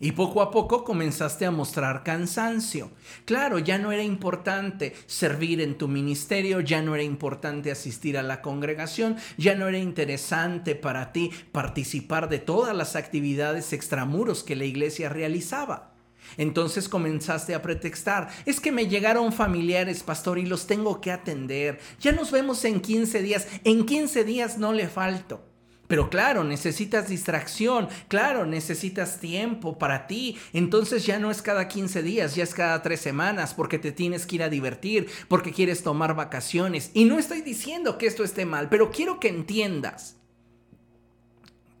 [0.00, 2.92] Y poco a poco comenzaste a mostrar cansancio.
[3.24, 8.22] Claro, ya no era importante servir en tu ministerio, ya no era importante asistir a
[8.22, 14.54] la congregación, ya no era interesante para ti participar de todas las actividades extramuros que
[14.54, 15.87] la iglesia realizaba.
[16.36, 21.80] Entonces comenzaste a pretextar, es que me llegaron familiares, pastor, y los tengo que atender.
[22.00, 25.44] Ya nos vemos en 15 días, en 15 días no le falto.
[25.88, 30.36] Pero claro, necesitas distracción, claro, necesitas tiempo para ti.
[30.52, 34.26] Entonces ya no es cada 15 días, ya es cada 3 semanas porque te tienes
[34.26, 36.90] que ir a divertir, porque quieres tomar vacaciones.
[36.92, 40.16] Y no estoy diciendo que esto esté mal, pero quiero que entiendas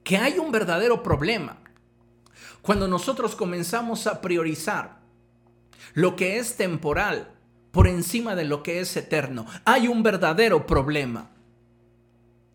[0.04, 1.58] que hay un verdadero problema
[2.68, 5.00] cuando nosotros comenzamos a priorizar
[5.94, 7.32] lo que es temporal
[7.70, 11.30] por encima de lo que es eterno, hay un verdadero problema.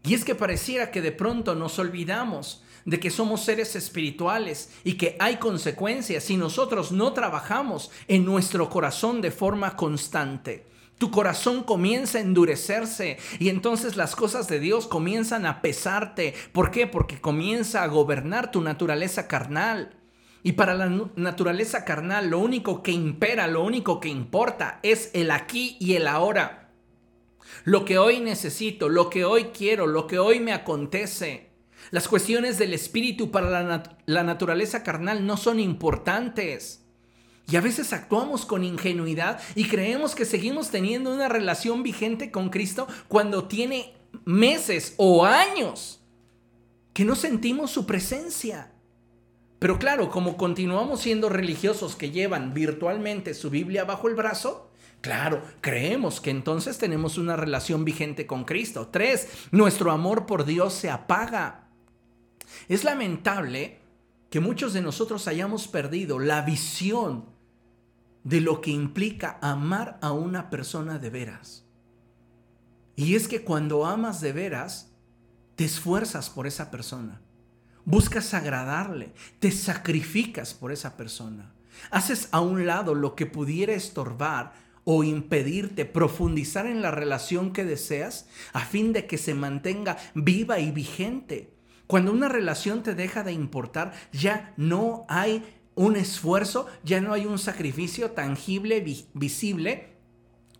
[0.04, 5.00] Y es que pareciera que de pronto nos olvidamos de que somos seres espirituales y
[5.00, 10.68] que hay consecuencias si nosotros no trabajamos en nuestro corazón de forma constante.
[11.00, 16.36] Tu corazón comienza a endurecerse y entonces las cosas de Dios comienzan a pesarte.
[16.52, 16.86] ¿Por qué?
[16.86, 20.03] Porque comienza a gobernar tu naturaleza carnal.
[20.44, 25.32] Y para la naturaleza carnal lo único que impera, lo único que importa es el
[25.32, 26.70] aquí y el ahora.
[27.64, 31.52] Lo que hoy necesito, lo que hoy quiero, lo que hoy me acontece.
[31.92, 36.84] Las cuestiones del espíritu para la, la naturaleza carnal no son importantes.
[37.50, 42.50] Y a veces actuamos con ingenuidad y creemos que seguimos teniendo una relación vigente con
[42.50, 43.94] Cristo cuando tiene
[44.26, 46.02] meses o años
[46.94, 48.73] que no sentimos su presencia.
[49.64, 55.42] Pero claro, como continuamos siendo religiosos que llevan virtualmente su Biblia bajo el brazo, Claro,
[55.62, 58.90] creemos que entonces tenemos una relación vigente con Cristo.
[58.92, 61.70] Tres, nuestro amor por Dios se apaga.
[62.68, 63.80] Es lamentable
[64.30, 67.30] que muchos de nosotros hayamos perdido la visión
[68.26, 71.66] de lo que implica amar a una persona de veras.
[72.98, 74.92] Y es que cuando amas de veras,
[75.56, 77.22] te esfuerzas por esa persona,
[77.86, 81.54] buscas agradarle, te sacrificas por esa persona,
[81.92, 84.54] haces a un lado lo que pudiera estorbar
[84.86, 90.60] o impedirte profundizar en la relación que deseas a fin de que se mantenga viva
[90.60, 91.54] y vigente.
[91.88, 95.44] Cuando una relación te deja de importar, ya no hay
[95.76, 99.94] un esfuerzo, ya no hay un sacrificio tangible, visible,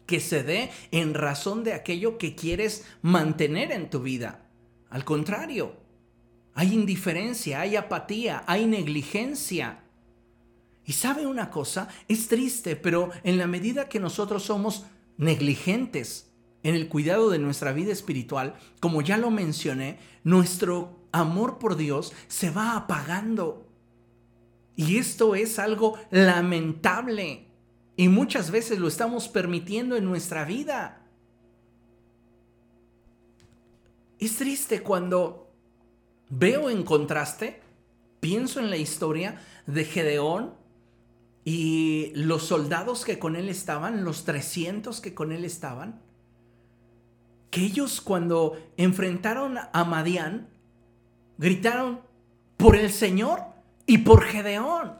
[0.06, 4.46] que se dé en razón de aquello que quieres mantener en tu vida.
[4.90, 5.78] Al contrario,
[6.56, 9.80] hay indiferencia, hay apatía, hay negligencia.
[10.86, 14.86] Y sabe una cosa, es triste, pero en la medida que nosotros somos
[15.18, 16.32] negligentes
[16.62, 22.14] en el cuidado de nuestra vida espiritual, como ya lo mencioné, nuestro amor por Dios
[22.28, 23.68] se va apagando.
[24.76, 27.48] Y esto es algo lamentable.
[27.96, 31.02] Y muchas veces lo estamos permitiendo en nuestra vida.
[34.20, 35.43] Es triste cuando
[36.30, 37.62] veo en contraste,
[38.20, 40.54] pienso en la historia de Gedeón
[41.46, 46.02] y los soldados que con él estaban, los 300 que con él estaban,
[47.50, 50.50] que ellos cuando enfrentaron a Madián,
[51.38, 52.02] gritaron
[52.58, 53.42] por el Señor
[53.86, 54.94] y por Gedeón.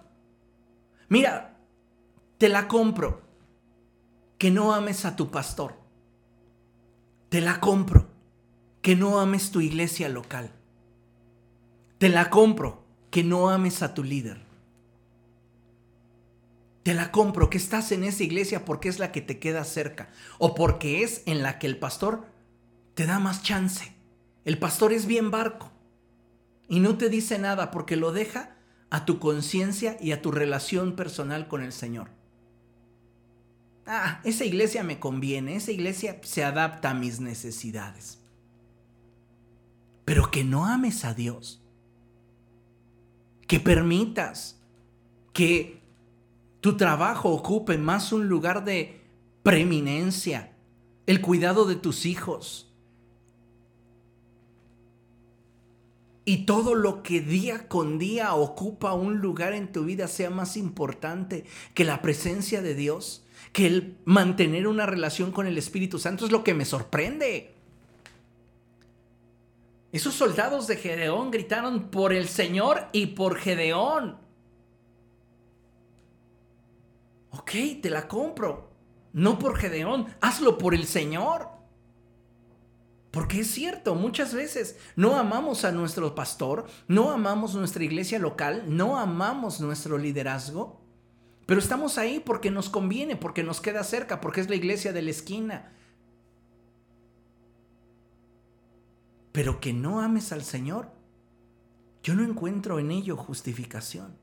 [1.08, 1.58] Mira,
[2.38, 3.22] te la compro,
[4.38, 5.76] que no ames a tu pastor.
[7.30, 8.10] Te la compro,
[8.82, 10.52] que no ames tu iglesia local.
[12.04, 14.42] Te la compro, que no ames a tu líder.
[16.84, 20.10] Te la compro, que estás en esa iglesia porque es la que te queda cerca
[20.38, 22.26] o porque es en la que el pastor
[22.94, 23.96] te da más chance.
[24.44, 25.72] El pastor es bien barco
[26.68, 28.58] y no te dice nada porque lo deja
[28.90, 32.10] a tu conciencia y a tu relación personal con el Señor.
[33.86, 38.20] Ah, esa iglesia me conviene, esa iglesia se adapta a mis necesidades.
[40.04, 41.63] Pero que no ames a Dios.
[43.54, 44.60] Que permitas
[45.32, 45.80] que
[46.60, 49.00] tu trabajo ocupe más un lugar de
[49.44, 50.56] preeminencia,
[51.06, 52.74] el cuidado de tus hijos.
[56.26, 60.58] Y todo lo que día con día ocupa un lugar en tu vida sea más
[60.58, 61.46] importante
[61.76, 66.32] que la presencia de Dios, que el mantener una relación con el Espíritu Santo es
[66.32, 67.53] lo que me sorprende.
[69.94, 74.18] Esos soldados de Gedeón gritaron por el Señor y por Gedeón.
[77.30, 78.72] Ok, te la compro.
[79.14, 81.48] No por Gedeón, hazlo por el Señor.
[83.12, 88.64] Porque es cierto, muchas veces no amamos a nuestro pastor, no amamos nuestra iglesia local,
[88.66, 90.82] no amamos nuestro liderazgo,
[91.46, 95.04] pero estamos ahí porque nos conviene, porque nos queda cerca, porque es la iglesia de
[95.04, 95.72] la esquina.
[99.34, 100.90] Pero que no ames al Señor,
[102.04, 104.16] yo no encuentro en ello justificación.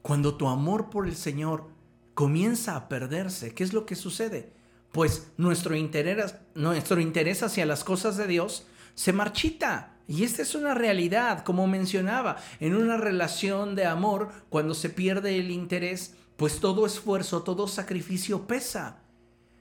[0.00, 1.68] Cuando tu amor por el Señor
[2.14, 4.52] comienza a perderse, ¿qué es lo que sucede?
[4.92, 9.96] Pues nuestro interés, nuestro interés hacia las cosas de Dios se marchita.
[10.06, 15.38] Y esta es una realidad, como mencionaba, en una relación de amor, cuando se pierde
[15.38, 18.98] el interés, pues todo esfuerzo, todo sacrificio pesa.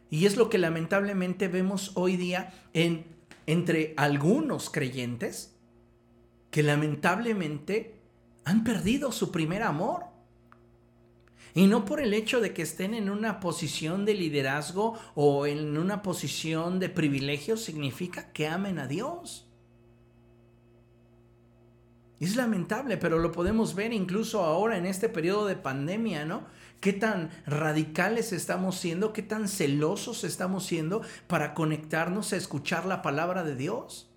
[0.10, 3.13] Y es lo que lamentablemente vemos hoy día en,
[3.46, 5.56] entre algunos creyentes
[6.52, 8.00] que lamentablemente
[8.46, 10.06] han perdido su primer amor.
[11.56, 15.78] Y no por el hecho de que estén en una posición de liderazgo o en
[15.78, 19.48] una posición de privilegio significa que amen a Dios.
[22.20, 26.46] Es lamentable, pero lo podemos ver incluso ahora en este periodo de pandemia, ¿no?
[26.84, 33.02] Qué tan radicales estamos siendo, qué tan celosos estamos siendo para conectarnos a escuchar la
[33.02, 34.12] palabra de Dios.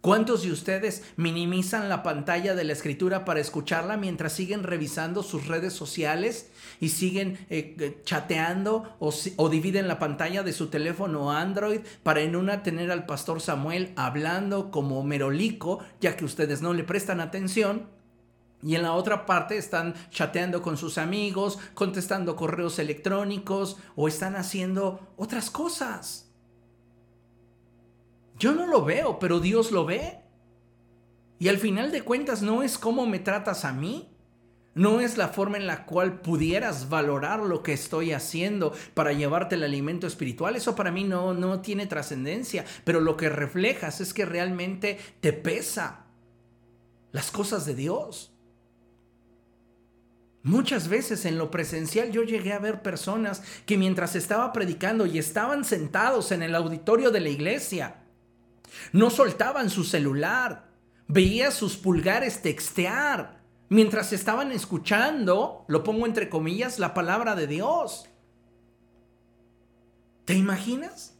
[0.00, 5.46] ¿Cuántos de ustedes minimizan la pantalla de la escritura para escucharla mientras siguen revisando sus
[5.46, 6.50] redes sociales
[6.80, 12.22] y siguen eh, eh, chateando o, o, dividen la pantalla de su teléfono Android para
[12.22, 17.20] en una tener al pastor Samuel hablando como merolico, ya que ustedes no le prestan
[17.20, 17.97] atención?
[18.62, 24.34] Y en la otra parte están chateando con sus amigos, contestando correos electrónicos o están
[24.34, 26.32] haciendo otras cosas.
[28.38, 30.20] Yo no lo veo, pero Dios lo ve.
[31.38, 34.14] Y al final de cuentas no es cómo me tratas a mí.
[34.74, 39.56] No es la forma en la cual pudieras valorar lo que estoy haciendo para llevarte
[39.56, 40.54] el alimento espiritual.
[40.54, 42.64] Eso para mí no, no tiene trascendencia.
[42.84, 46.06] Pero lo que reflejas es que realmente te pesa
[47.10, 48.37] las cosas de Dios.
[50.48, 55.18] Muchas veces en lo presencial yo llegué a ver personas que mientras estaba predicando y
[55.18, 57.96] estaban sentados en el auditorio de la iglesia,
[58.94, 60.70] no soltaban su celular.
[61.06, 68.08] Veía sus pulgares textear mientras estaban escuchando, lo pongo entre comillas, la palabra de Dios.
[70.24, 71.14] ¿Te imaginas?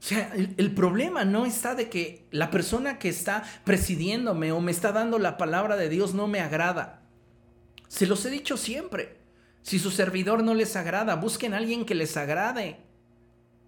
[0.00, 4.60] O sea, el, el, problema no está de que la persona que está presidiéndome o
[4.62, 7.02] me está dando la palabra de Dios no me agrada.
[7.88, 9.18] Se los he dicho siempre.
[9.62, 12.86] Si su servidor no les agrada, busquen a alguien que les agrade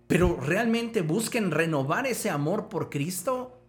[0.09, 3.61] pero realmente busquen renovar ese amor por Cristo.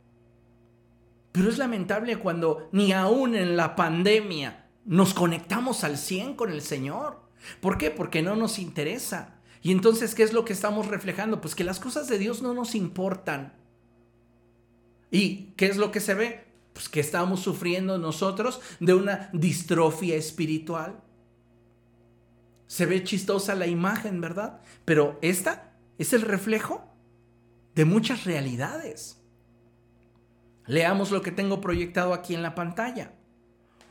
[1.34, 6.62] Pero es lamentable cuando ni aún en la pandemia nos conectamos al 100 con el
[6.62, 7.20] Señor.
[7.60, 7.92] ¿Por qué?
[7.92, 9.36] Porque no nos interesa.
[9.62, 11.42] Y entonces, ¿qué es lo que estamos reflejando?
[11.42, 13.54] Pues que las cosas de Dios no nos importan.
[15.12, 16.46] ¿Y qué es lo que se ve?
[16.80, 21.04] Pues que estamos sufriendo nosotros de una distrofia espiritual.
[22.68, 24.62] Se ve chistosa la imagen, ¿verdad?
[24.86, 26.90] Pero esta es el reflejo
[27.76, 29.22] de muchas realidades.
[30.68, 33.12] Leamos lo que tengo proyectado aquí en la pantalla.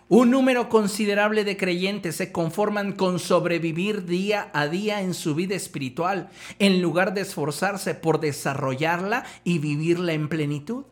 [0.08, 5.54] Un número considerable de creyentes se conforman con sobrevivir día a día en su vida
[5.54, 10.86] espiritual, en lugar de esforzarse por desarrollarla y vivirla en plenitud.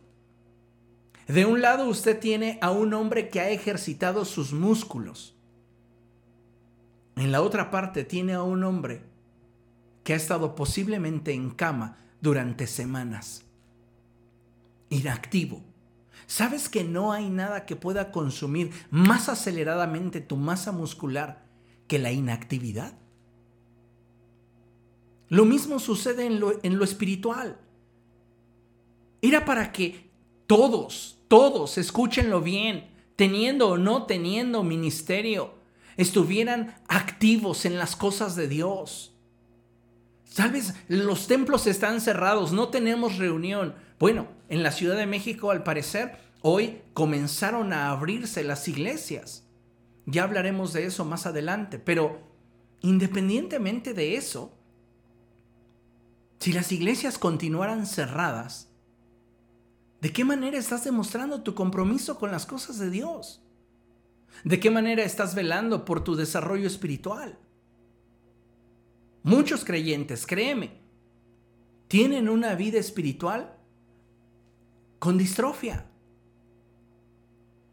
[1.27, 5.37] De un lado usted tiene a un hombre que ha ejercitado sus músculos.
[7.17, 9.03] En la otra parte tiene a un hombre
[10.05, 13.45] que ha estado posiblemente en cama durante semanas,
[14.89, 15.63] inactivo
[16.27, 21.45] ¿Sabes que no hay nada que pueda consumir más aceleradamente tu masa muscular
[21.87, 22.95] que la inactividad?
[25.29, 27.61] Lo mismo sucede en lo, espiritual.
[29.23, 30.11] Era para que
[30.47, 35.55] todos, todos, escúchenlo bien, teniendo o no teniendo ministerio,
[35.97, 39.13] estuvieran activos en las cosas de Dios.
[40.25, 40.75] ¿Sabes?
[40.89, 43.75] Los templos están cerrados, no tenemos reunión.
[43.99, 49.45] Bueno, en la Ciudad de México, al parecer, hoy comenzaron a abrirse las iglesias.
[50.05, 52.21] Ya hablaremos de eso más adelante, pero
[52.83, 54.53] independientemente de eso,
[56.39, 58.69] si las iglesias continuaran cerradas,
[60.01, 63.43] ¿de qué manera estás demostrando tu compromiso con las cosas de Dios?
[64.45, 67.39] ¿De qué manera estás velando por tu desarrollo espiritual?
[69.23, 70.79] Muchos creyentes, créeme,
[71.89, 73.57] tienen una vida espiritual
[74.99, 75.87] con distrofia.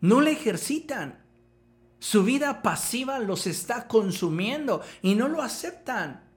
[0.02, 1.24] No la ejercitan.
[2.00, 6.30] Su vida pasiva los está consumiendo y no lo aceptan.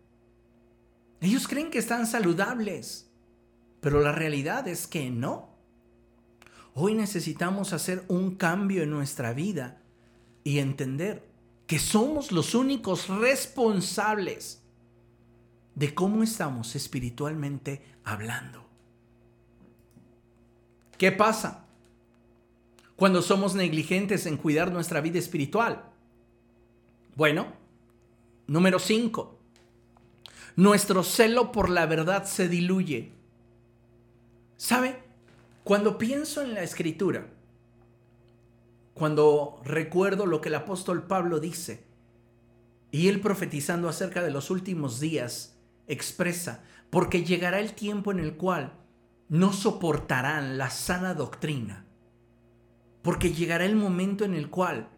[1.20, 3.10] Ellos creen que están saludables,
[3.80, 5.55] pero la realidad es que no.
[6.78, 9.80] Hoy necesitamos hacer un cambio en nuestra vida
[10.44, 11.26] y entender
[11.66, 14.62] que somos los únicos responsables
[15.74, 18.66] de cómo estamos espiritualmente hablando.
[20.98, 21.64] ¿Qué pasa
[22.94, 25.82] cuando somos negligentes en cuidar nuestra vida espiritual?
[27.14, 27.54] Bueno,
[28.48, 29.38] número 5.
[30.56, 33.12] Nuestro celo por la verdad se diluye.
[34.58, 35.05] ¿Sabe?
[35.66, 37.26] Cuando pienso en la escritura,
[38.94, 41.84] cuando recuerdo lo que el apóstol Pablo dice,
[42.92, 45.58] y él profetizando acerca de los últimos días,
[45.88, 48.74] expresa, porque llegará el tiempo en el cual
[49.28, 51.84] no soportarán la sana doctrina,
[53.02, 54.88] porque llegará el momento en el cual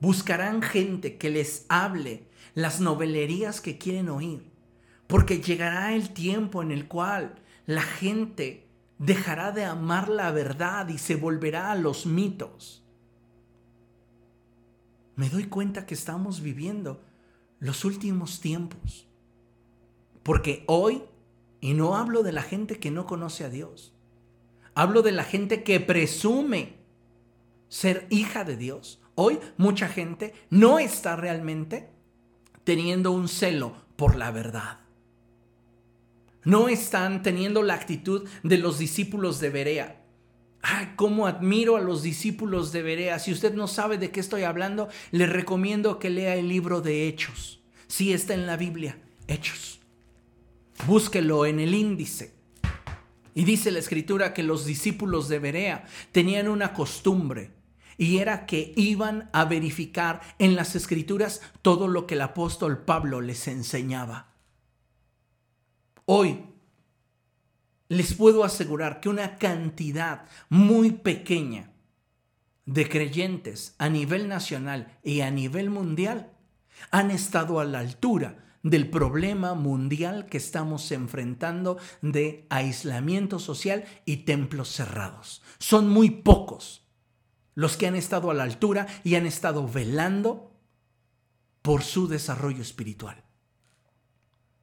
[0.00, 4.48] buscarán gente que les hable las novelerías que quieren oír,
[5.08, 7.34] porque llegará el tiempo en el cual
[7.66, 8.63] la gente
[9.04, 12.82] dejará de amar la verdad y se volverá a los mitos.
[15.16, 17.02] Me doy cuenta que estamos viviendo
[17.60, 19.06] los últimos tiempos.
[20.22, 21.02] Porque hoy,
[21.60, 23.94] y no hablo de la gente que no conoce a Dios,
[24.74, 26.76] hablo de la gente que presume
[27.68, 29.02] ser hija de Dios.
[29.14, 31.90] Hoy mucha gente no está realmente
[32.64, 34.83] teniendo un celo por la verdad.
[36.44, 40.00] No están teniendo la actitud de los discípulos de Berea.
[40.62, 43.18] Ay, cómo admiro a los discípulos de Berea.
[43.18, 47.06] Si usted no sabe de qué estoy hablando, le recomiendo que lea el libro de
[47.06, 47.60] Hechos.
[47.86, 49.80] Sí está en la Biblia, Hechos.
[50.86, 52.34] Búsquelo en el índice.
[53.34, 57.50] Y dice la escritura que los discípulos de Berea tenían una costumbre
[57.96, 63.20] y era que iban a verificar en las escrituras todo lo que el apóstol Pablo
[63.20, 64.33] les enseñaba.
[66.06, 66.44] Hoy
[67.88, 71.72] les puedo asegurar que una cantidad muy pequeña
[72.66, 76.32] de creyentes a nivel nacional y a nivel mundial
[76.90, 84.18] han estado a la altura del problema mundial que estamos enfrentando de aislamiento social y
[84.18, 85.42] templos cerrados.
[85.58, 86.86] Son muy pocos
[87.54, 90.50] los que han estado a la altura y han estado velando
[91.62, 93.23] por su desarrollo espiritual.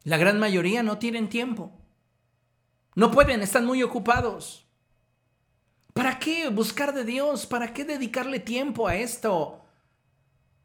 [0.03, 1.71] La gran mayoría no tienen tiempo.
[2.95, 4.67] No pueden, están muy ocupados.
[5.93, 7.45] ¿Para qué buscar de Dios?
[7.45, 9.61] ¿Para qué dedicarle tiempo a esto?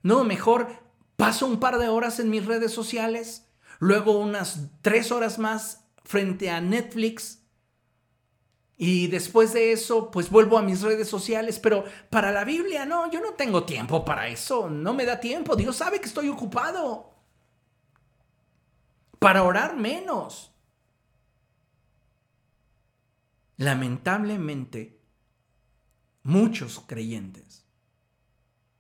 [0.02, 3.46] No, mejor Paso un par de horas en mis redes sociales,
[3.78, 7.42] luego unas tres horas más frente a Netflix
[8.76, 13.10] Y después de eso, pues vuelvo a mis redes sociales, pero para la Biblia no,
[13.10, 17.15] yo no tengo tiempo para eso, no me da tiempo, Dios sabe que estoy ocupado.
[19.18, 20.52] Para orar menos.
[23.56, 25.00] Lamentablemente,
[26.22, 27.64] muchos creyentes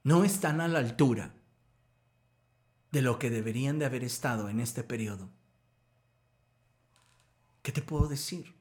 [0.02, 1.34] no están a la altura
[2.92, 5.30] de lo que deberían de haber estado en este periodo.
[7.62, 8.54] ¿Qué te puedo decir?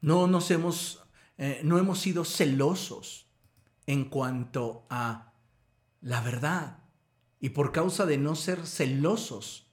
[0.00, 1.04] No nos hemos,
[1.38, 3.26] eh, no hemos sido celosos
[3.86, 5.34] en cuanto a
[6.00, 6.78] la verdad.
[7.40, 9.65] Y por causa de no ser celosos,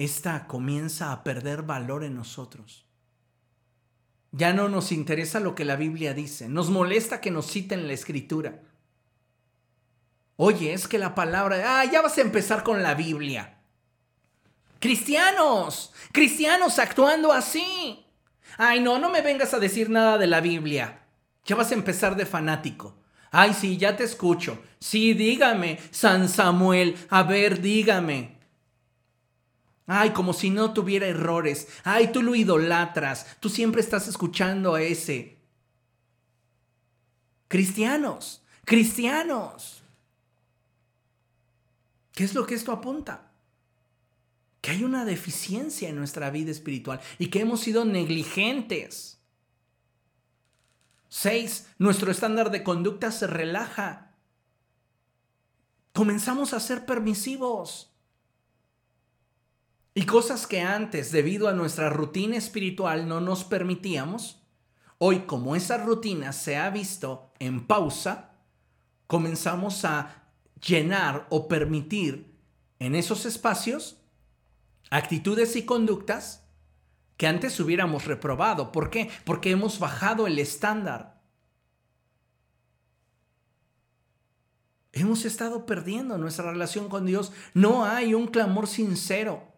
[0.00, 2.86] esta comienza a perder valor en nosotros.
[4.32, 7.92] Ya no nos interesa lo que la Biblia dice, nos molesta que nos citen la
[7.92, 8.62] escritura.
[10.36, 13.58] Oye, es que la palabra, ah, ya vas a empezar con la Biblia.
[14.78, 18.06] Cristianos, cristianos actuando así.
[18.56, 21.02] Ay, no, no me vengas a decir nada de la Biblia.
[21.44, 22.96] Ya vas a empezar de fanático.
[23.30, 24.62] Ay, sí, ya te escucho.
[24.78, 26.96] Sí, dígame, San Samuel.
[27.10, 28.39] A ver, dígame.
[29.92, 31.66] Ay, como si no tuviera errores.
[31.82, 33.26] Ay, tú lo idolatras.
[33.40, 35.38] Tú siempre estás escuchando a ese.
[37.48, 39.82] Cristianos, cristianos.
[42.12, 43.26] ¿Qué es lo que esto apunta?
[44.60, 49.18] que hay una deficiencia en nuestra vida espiritual y que hemos sido negligentes.
[51.08, 54.12] Seis, nuestro estándar de conducta se relaja.
[55.94, 57.89] Comenzamos a ser permisivos.
[59.94, 64.40] Y cosas que antes, debido a nuestra rutina espiritual, no nos permitíamos,
[64.98, 68.36] hoy como esa rutina se ha visto en pausa,
[69.06, 70.28] comenzamos a
[70.64, 72.38] llenar o permitir
[72.78, 73.96] en esos espacios
[74.90, 76.44] actitudes y conductas
[77.16, 78.72] que antes hubiéramos reprobado.
[78.72, 79.10] ¿Por qué?
[79.24, 81.20] Porque hemos bajado el estándar.
[84.92, 87.32] Hemos estado perdiendo nuestra relación con Dios.
[87.54, 89.49] No hay un clamor sincero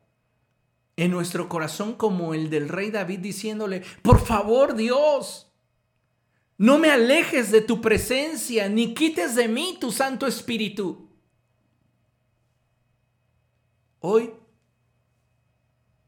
[0.97, 5.53] en nuestro corazón como el del rey David diciéndole, por favor Dios,
[6.59, 11.09] no me alejes de tu presencia, ni quites de mí tu Santo Espíritu.
[14.01, 14.35] Hoy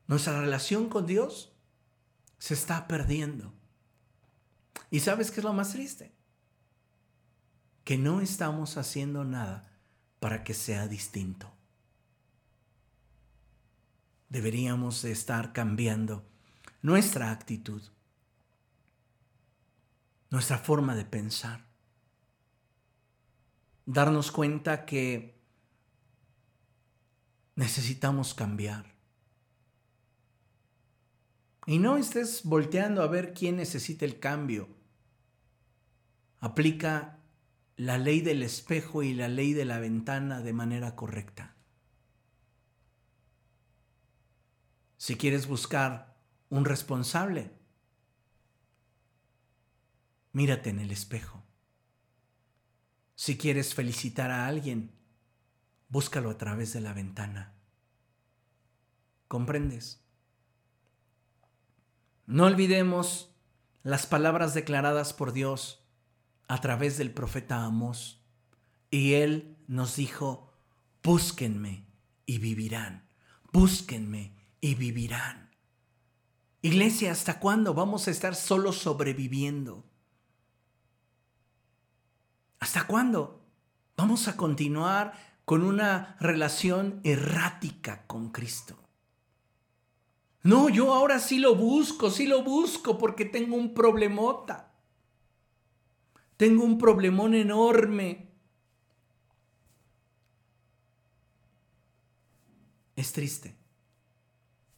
[0.06, 1.52] nuestra relación con Dios
[2.38, 3.52] se está perdiendo.
[4.90, 6.12] ¿Y sabes qué es lo más triste?
[7.84, 9.72] Que no estamos haciendo nada
[10.20, 11.50] para que sea distinto.
[14.28, 16.24] Deberíamos de estar cambiando
[16.82, 17.82] nuestra actitud,
[20.30, 21.64] nuestra forma de pensar,
[23.86, 25.38] darnos cuenta que
[27.54, 28.94] necesitamos cambiar
[31.66, 34.68] y no estés volteando a ver quién necesita el cambio.
[36.40, 37.18] Aplica
[37.76, 41.53] la ley del espejo y la ley de la ventana de manera correcta.
[45.04, 46.16] Si quieres buscar
[46.48, 47.52] un responsable,
[50.32, 51.42] mírate en el espejo.
[53.14, 54.96] Si quieres felicitar a alguien,
[55.90, 57.52] búscalo a través de la ventana.
[59.28, 60.02] ¿Comprendes?
[62.24, 63.36] No olvidemos
[63.82, 65.84] las palabras declaradas por Dios
[66.48, 68.24] a través del profeta Amós.
[68.90, 70.50] Y él nos dijo,
[71.02, 71.84] búsquenme
[72.24, 73.06] y vivirán,
[73.52, 75.50] búsquenme y vivirán.
[76.62, 79.84] Iglesia, ¿hasta cuándo vamos a estar solo sobreviviendo?
[82.60, 83.44] ¿Hasta cuándo
[83.94, 85.12] vamos a continuar
[85.44, 88.78] con una relación errática con Cristo?
[90.42, 94.72] No, yo ahora sí lo busco, sí lo busco porque tengo un problemota.
[96.38, 98.30] Tengo un problemón enorme.
[102.96, 103.62] Es triste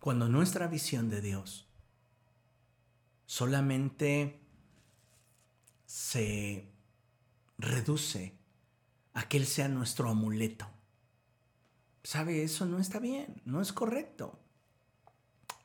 [0.07, 1.67] cuando nuestra visión de Dios
[3.25, 4.39] solamente
[5.85, 6.71] se
[7.59, 8.39] reduce
[9.15, 10.69] a que Él sea nuestro amuleto.
[12.05, 12.45] ¿Sabe?
[12.45, 14.39] Eso no está bien, no es correcto.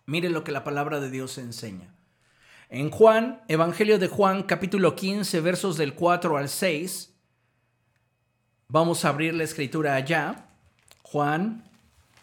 [0.08, 1.94] Mire lo que la palabra de Dios enseña.
[2.70, 7.14] En Juan, Evangelio de Juan, capítulo 15, versos del 4 al 6,
[8.70, 10.50] vamos a abrir la escritura allá.
[11.04, 11.71] Juan,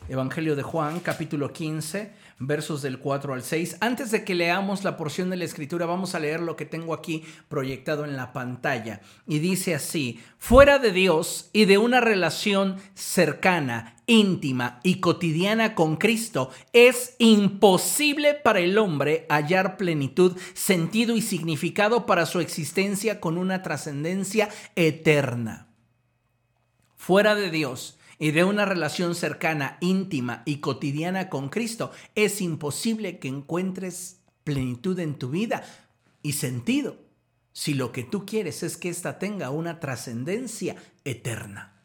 [0.09, 3.77] Evangelio de Juan, capítulo 15, versos del 4 al 6.
[3.81, 6.95] Antes de que leamos la porción de la escritura, vamos a leer lo que tengo
[6.95, 9.03] aquí proyectado en la pantalla.
[9.27, 15.97] Y dice así, fuera de Dios y de una relación cercana íntima y cotidiana con
[15.97, 23.37] Cristo, es imposible para el hombre hallar plenitud, sentido y significado para su existencia con
[23.37, 25.67] una trascendencia eterna.
[26.97, 33.19] Fuera de Dios y de una relación cercana, íntima y cotidiana con Cristo, es imposible
[33.19, 35.62] que encuentres plenitud en tu vida
[36.23, 36.97] y sentido
[37.53, 41.83] si lo que tú quieres es que ésta tenga una trascendencia eterna.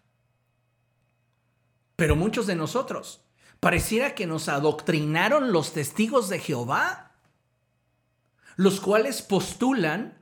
[1.95, 3.21] Pero muchos de nosotros
[3.59, 7.13] pareciera que nos adoctrinaron los testigos de Jehová,
[8.55, 10.17] los cuales postulan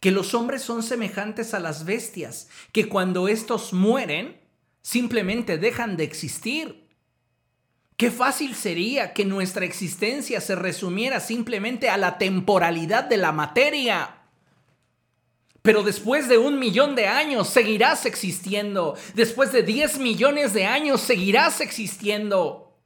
[0.00, 4.40] que los hombres son semejantes a las bestias, que cuando éstos mueren,
[4.86, 6.86] simplemente dejan de existir.
[7.96, 14.18] Qué fácil sería que nuestra existencia se resumiera simplemente a la temporalidad de la materia.
[15.60, 18.94] Pero después de un millón de años seguirás existiendo.
[19.14, 22.78] Después de 10 millones de años seguirás existiendo.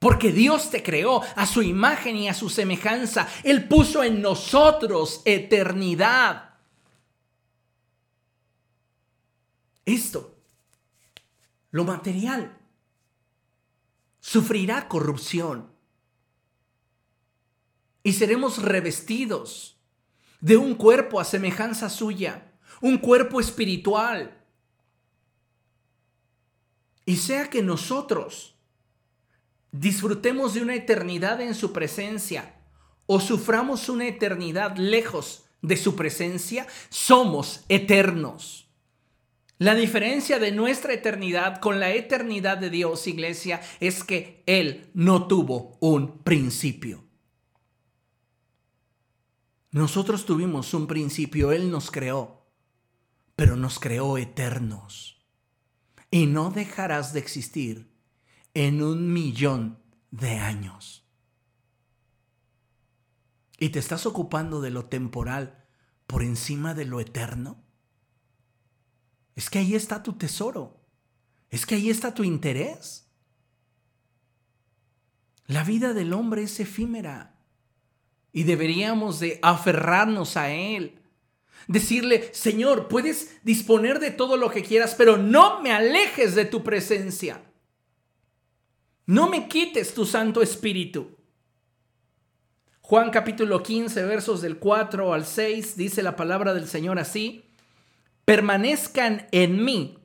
[0.00, 3.28] Porque Dios te creó a su imagen y a su semejanza.
[3.44, 6.56] Él puso en nosotros eternidad.
[9.86, 10.33] Esto,
[11.74, 12.56] lo material,
[14.20, 15.72] sufrirá corrupción.
[18.04, 19.76] Y seremos revestidos
[20.40, 24.40] de un cuerpo a semejanza suya, un cuerpo espiritual.
[27.06, 28.54] Y sea que nosotros
[29.72, 32.54] disfrutemos de una eternidad en su presencia
[33.06, 38.63] o suframos una eternidad lejos de su presencia, somos eternos.
[39.58, 45.28] La diferencia de nuestra eternidad con la eternidad de Dios, iglesia, es que Él no
[45.28, 47.04] tuvo un principio.
[49.70, 52.46] Nosotros tuvimos un principio, Él nos creó,
[53.36, 55.24] pero nos creó eternos.
[56.10, 57.92] Y no dejarás de existir
[58.54, 59.78] en un millón
[60.10, 61.08] de años.
[63.58, 65.64] ¿Y te estás ocupando de lo temporal
[66.06, 67.63] por encima de lo eterno?
[69.34, 70.80] Es que ahí está tu tesoro.
[71.50, 73.08] Es que ahí está tu interés.
[75.46, 77.36] La vida del hombre es efímera
[78.32, 81.00] y deberíamos de aferrarnos a Él.
[81.68, 86.62] Decirle, Señor, puedes disponer de todo lo que quieras, pero no me alejes de tu
[86.62, 87.42] presencia.
[89.06, 91.16] No me quites tu Santo Espíritu.
[92.80, 97.44] Juan capítulo 15, versos del 4 al 6, dice la palabra del Señor así,
[98.24, 99.98] permanezcan en mí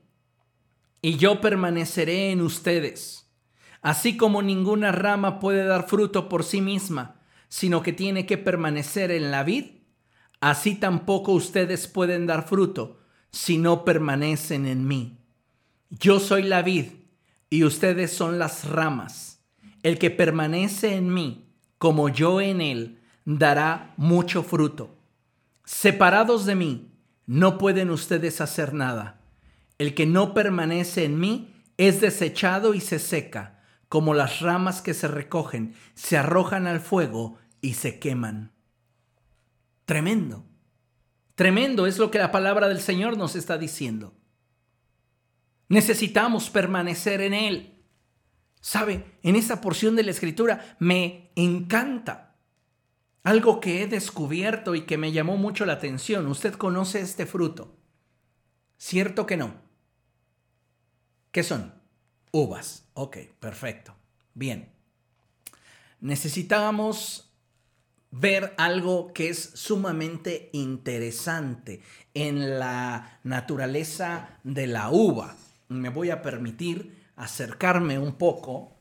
[1.02, 3.30] y yo permaneceré en ustedes,
[3.82, 9.12] así como ninguna rama puede dar fruto por sí misma sino que tiene que permanecer
[9.12, 9.66] en la vid,
[10.40, 13.00] así tampoco ustedes pueden dar fruto
[13.32, 15.18] si no permanecen en mí.
[15.90, 16.86] Yo soy la vid
[17.50, 19.42] y ustedes son las ramas.
[19.82, 21.50] El que permanece en mí,
[21.80, 24.96] como yo en él, dará mucho fruto.
[25.66, 26.89] Separados de mí,
[27.30, 29.22] no pueden ustedes hacer nada.
[29.78, 34.96] El que no permanece en mí es desechado y se seca como las ramas que
[34.96, 38.52] se recogen, se arrojan al fuego y se queman.
[39.86, 40.44] Tremendo.
[41.36, 44.16] Tremendo es lo que la palabra del Señor nos está diciendo.
[45.68, 47.84] Necesitamos permanecer en Él.
[48.60, 49.06] ¿Sabe?
[49.22, 52.29] En esa porción de la escritura me encanta
[53.24, 56.28] algo que he descubierto y que me llamó mucho la atención.
[56.28, 57.76] Usted conoce este fruto.
[58.78, 59.56] ¿Cierto que no?
[61.32, 61.74] ¿Qué son?
[62.32, 62.86] Uvas.
[62.94, 63.96] Ok, perfecto.
[64.34, 64.72] Bien.
[66.00, 67.30] Necesitábamos
[68.12, 71.82] ver algo que es sumamente interesante
[72.14, 75.36] en la naturaleza de la uva.
[75.68, 78.78] Me voy a permitir acercarme un poco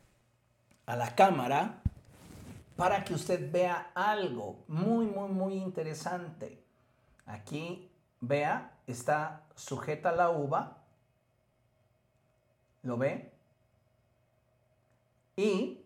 [0.87, 1.83] a la cámara
[2.79, 6.63] para que usted vea algo muy, muy, muy interesante.
[7.27, 10.79] Aquí, vea, está sujeta la uva
[12.85, 13.33] ¿Lo ve?
[15.37, 15.85] Y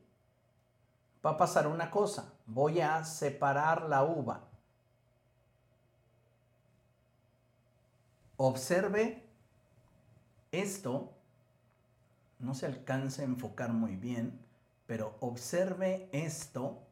[1.25, 2.35] va a pasar una cosa.
[2.45, 4.45] Voy a separar la uva.
[8.37, 9.25] Observe
[10.51, 11.15] esto.
[12.39, 14.39] No se alcanza a enfocar muy bien,
[14.93, 16.87] pero observe esto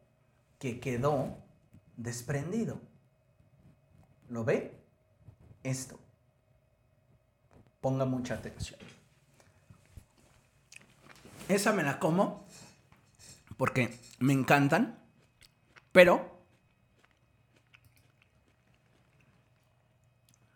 [0.57, 1.37] que quedó
[1.97, 2.81] desprendido.
[4.27, 4.75] ¿Lo ve?
[5.61, 5.99] Esto.
[7.79, 8.79] Ponga mucha atención.
[11.47, 12.47] Esa me la como
[13.55, 14.99] porque me encantan,
[15.91, 16.41] pero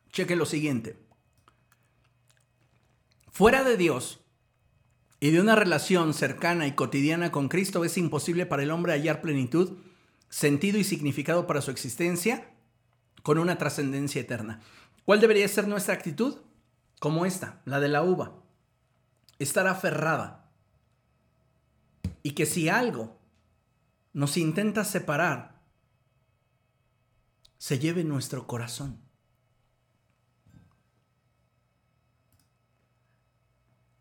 [0.09, 0.97] cheque lo siguiente.
[3.31, 4.24] Fuera de Dios
[5.26, 9.21] y de una relación cercana y cotidiana con Cristo es imposible para el hombre hallar
[9.21, 9.80] plenitud,
[10.30, 12.51] sentido y significado para su existencia
[13.23, 14.61] con una trascendencia eterna.
[15.03, 16.41] ¿Cuál debería ser nuestra actitud?
[16.99, 18.36] Como esta, la de la uva.
[19.39, 20.51] Estar aferrada.
[22.21, 23.19] Y que si algo
[24.13, 25.59] nos intenta separar,
[27.57, 29.01] se lleve nuestro corazón.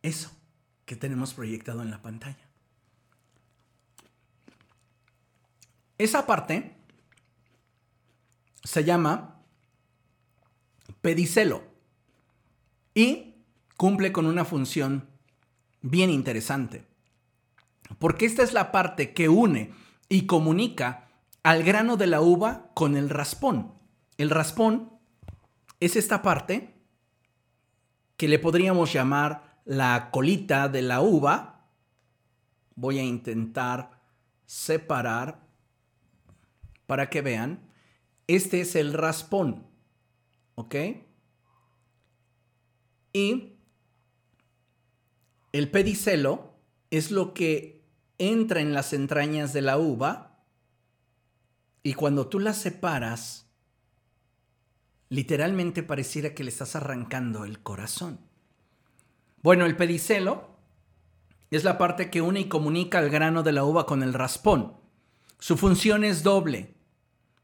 [0.02, 0.43] Eso
[0.84, 2.48] que tenemos proyectado en la pantalla.
[5.98, 6.74] Esa parte
[8.64, 9.40] se llama
[11.00, 11.62] pedicelo
[12.94, 13.34] y
[13.76, 15.08] cumple con una función
[15.82, 16.86] bien interesante.
[17.98, 19.72] Porque esta es la parte que une
[20.08, 21.08] y comunica
[21.42, 23.74] al grano de la uva con el raspón.
[24.16, 24.98] El raspón
[25.80, 26.74] es esta parte
[28.16, 31.68] que le podríamos llamar la colita de la uva.
[32.74, 34.02] Voy a intentar
[34.46, 35.46] separar
[36.86, 37.70] para que vean.
[38.26, 39.66] Este es el raspón.
[40.54, 40.74] ¿Ok?
[43.12, 43.58] Y
[45.52, 46.58] el pedicelo
[46.90, 47.84] es lo que
[48.18, 50.34] entra en las entrañas de la uva
[51.82, 53.46] y cuando tú la separas,
[55.10, 58.18] literalmente pareciera que le estás arrancando el corazón.
[59.44, 60.56] Bueno, el pedicelo
[61.50, 64.72] es la parte que une y comunica el grano de la uva con el raspón.
[65.38, 66.74] Su función es doble.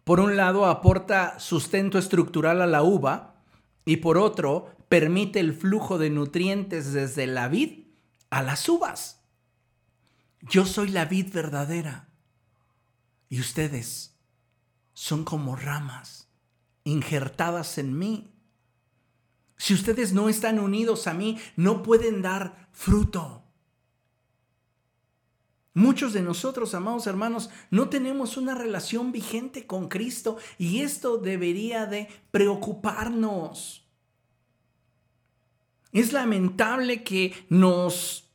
[0.05, 3.45] Por un lado, aporta sustento estructural a la uva
[3.85, 7.89] y por otro, permite el flujo de nutrientes desde la vid
[8.31, 9.21] a las uvas.
[10.41, 12.09] Yo soy la vid verdadera
[13.29, 14.17] y ustedes
[14.95, 16.31] son como ramas
[16.83, 18.30] injertadas en mí.
[19.61, 23.45] Si ustedes no están unidos a mí, no pueden dar fruto.
[25.75, 31.85] Muchos de nosotros, amados hermanos, no tenemos una relación vigente con Cristo y esto debería
[31.85, 33.87] de preocuparnos.
[35.93, 38.30] Es lamentable que nos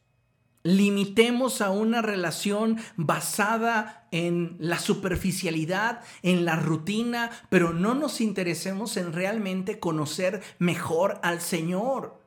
[0.65, 8.97] limitemos a una relación basada en la superficialidad, en la rutina, pero no nos interesemos
[8.97, 12.19] en realmente conocer mejor al Señor,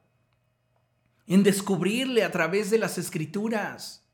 [1.26, 4.07] en descubrirle a través de las escrituras.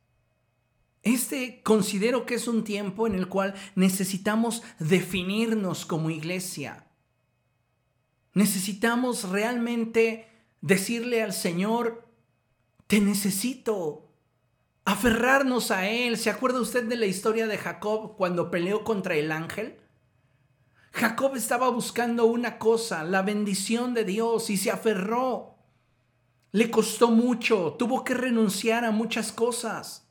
[1.02, 6.86] Este considero que es un tiempo en el cual necesitamos definirnos como iglesia.
[8.32, 10.28] Necesitamos realmente
[10.62, 12.08] decirle al Señor,
[12.86, 14.03] te necesito,
[14.84, 16.16] aferrarnos a Él.
[16.16, 19.80] ¿Se acuerda usted de la historia de Jacob cuando peleó contra el ángel?
[20.92, 25.56] Jacob estaba buscando una cosa, la bendición de Dios, y se aferró.
[26.52, 30.08] Le costó mucho, tuvo que renunciar a muchas cosas.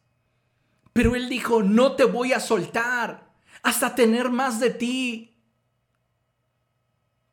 [0.91, 5.37] Pero él dijo, no te voy a soltar hasta tener más de ti.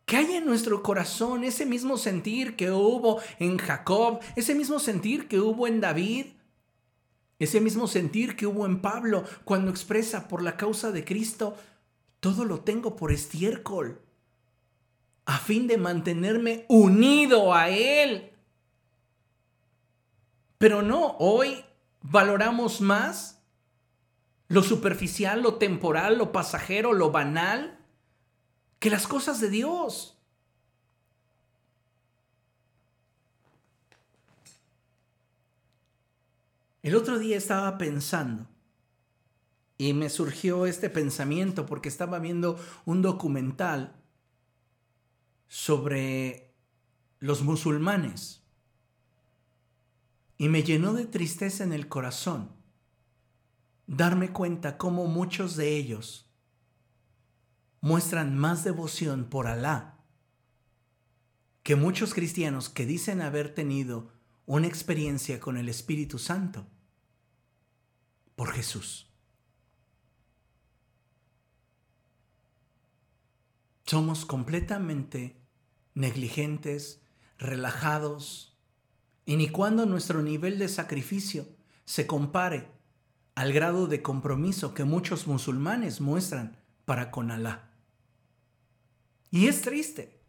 [0.05, 1.43] ¿Qué hay en nuestro corazón?
[1.43, 6.27] Ese mismo sentir que hubo en Jacob, ese mismo sentir que hubo en David,
[7.41, 11.57] ese mismo sentir que hubo en Pablo cuando expresa por la causa de Cristo,
[12.21, 14.03] todo lo tengo por estiércol,
[15.25, 18.31] a fin de mantenerme unido a Él.
[20.59, 21.65] Pero no, hoy
[22.03, 23.43] valoramos más
[24.49, 27.79] lo superficial, lo temporal, lo pasajero, lo banal,
[28.79, 30.20] que las cosas de Dios.
[36.83, 38.47] El otro día estaba pensando
[39.77, 43.97] y me surgió este pensamiento porque estaba viendo un documental
[45.47, 46.55] sobre
[47.19, 48.43] los musulmanes
[50.39, 52.51] y me llenó de tristeza en el corazón
[53.87, 56.31] darme cuenta cómo muchos de ellos
[57.81, 59.99] muestran más devoción por Alá
[61.63, 64.13] que muchos cristianos que dicen haber tenido
[64.51, 66.67] una experiencia con el Espíritu Santo
[68.35, 69.09] por Jesús.
[73.87, 75.41] Somos completamente
[75.95, 77.01] negligentes,
[77.39, 78.59] relajados,
[79.25, 81.47] y ni cuando nuestro nivel de sacrificio
[81.85, 82.73] se compare
[83.37, 87.71] al grado de compromiso que muchos musulmanes muestran para con Alá.
[89.31, 90.20] Y es triste,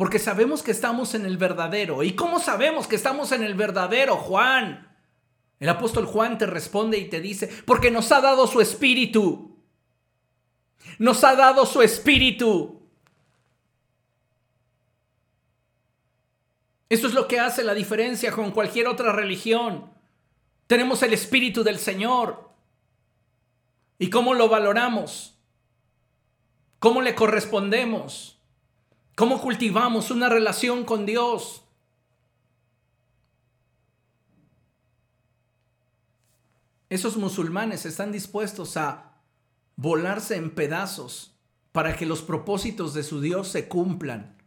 [0.00, 2.02] porque sabemos que estamos en el verdadero.
[2.02, 4.96] ¿Y cómo sabemos que estamos en el verdadero, Juan?
[5.58, 9.58] El apóstol Juan te responde y te dice, porque nos ha dado su espíritu.
[10.98, 12.80] Nos ha dado su espíritu.
[16.88, 19.92] Eso es lo que hace la diferencia con cualquier otra religión.
[20.66, 22.48] Tenemos el Espíritu del Señor.
[23.98, 25.38] ¿Y cómo lo valoramos?
[26.78, 28.39] ¿Cómo le correspondemos?
[29.20, 31.62] ¿Cómo cultivamos una relación con Dios?
[36.88, 39.12] Esos musulmanes están dispuestos a
[39.76, 41.34] volarse en pedazos
[41.72, 44.38] para que los propósitos de su Dios se cumplan.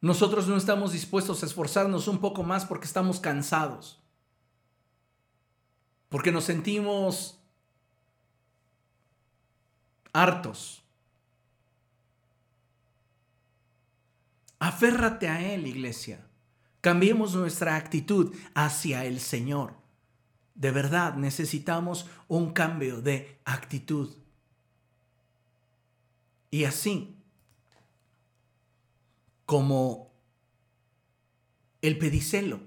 [0.00, 3.98] Nosotros no estamos dispuestos a esforzarnos un poco más porque estamos cansados,
[6.08, 7.40] porque nos sentimos
[10.12, 10.84] hartos.
[14.58, 16.26] Aférrate a Él, iglesia.
[16.80, 19.74] Cambiemos nuestra actitud hacia el Señor.
[20.54, 24.16] De verdad necesitamos un cambio de actitud.
[26.50, 27.16] Y así,
[29.44, 30.12] como
[31.80, 32.60] el pedicelo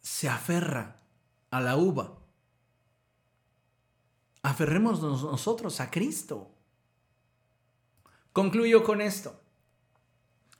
[0.00, 1.02] se aferra
[1.50, 2.20] a la uva,
[4.42, 6.53] aferremos nosotros a Cristo.
[8.34, 9.40] Concluyo con esto.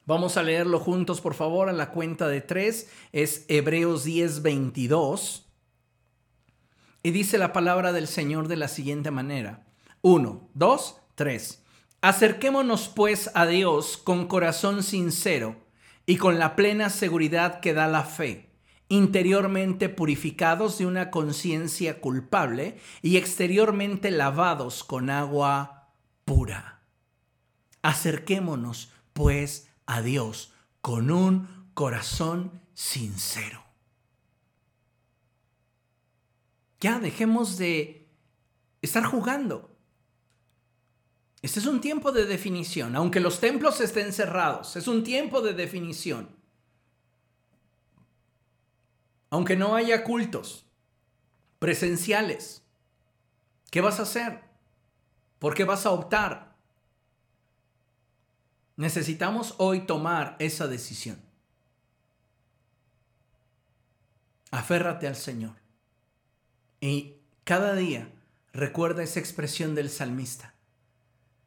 [0.07, 2.89] Vamos a leerlo juntos, por favor, a la cuenta de tres.
[3.11, 5.53] Es Hebreos 10, 22.
[7.03, 9.67] Y dice la palabra del Señor de la siguiente manera.
[10.03, 11.65] Uno, dos, tres.
[12.01, 15.57] Acerquémonos pues a Dios con corazón sincero
[16.07, 18.55] y con la plena seguridad que da la fe
[18.89, 25.89] interiormente purificados de una conciencia culpable y exteriormente lavados con agua
[26.25, 26.74] pura.
[27.85, 33.63] Acerquémonos, pues, a Dios con un corazón sincero.
[36.81, 38.09] Ya dejemos de
[38.81, 39.77] estar jugando.
[41.43, 45.53] Este es un tiempo de definición, aunque los templos estén cerrados, es un tiempo de
[45.53, 46.35] definición.
[49.29, 50.65] Aunque no haya cultos
[51.59, 52.63] presenciales,
[53.71, 54.43] ¿qué vas a hacer?
[55.39, 56.54] ¿Por qué vas a optar?
[58.77, 61.21] Necesitamos hoy tomar esa decisión.
[64.51, 65.57] Aférrate al Señor.
[66.81, 68.13] Y cada día
[68.53, 70.55] recuerda esa expresión del salmista.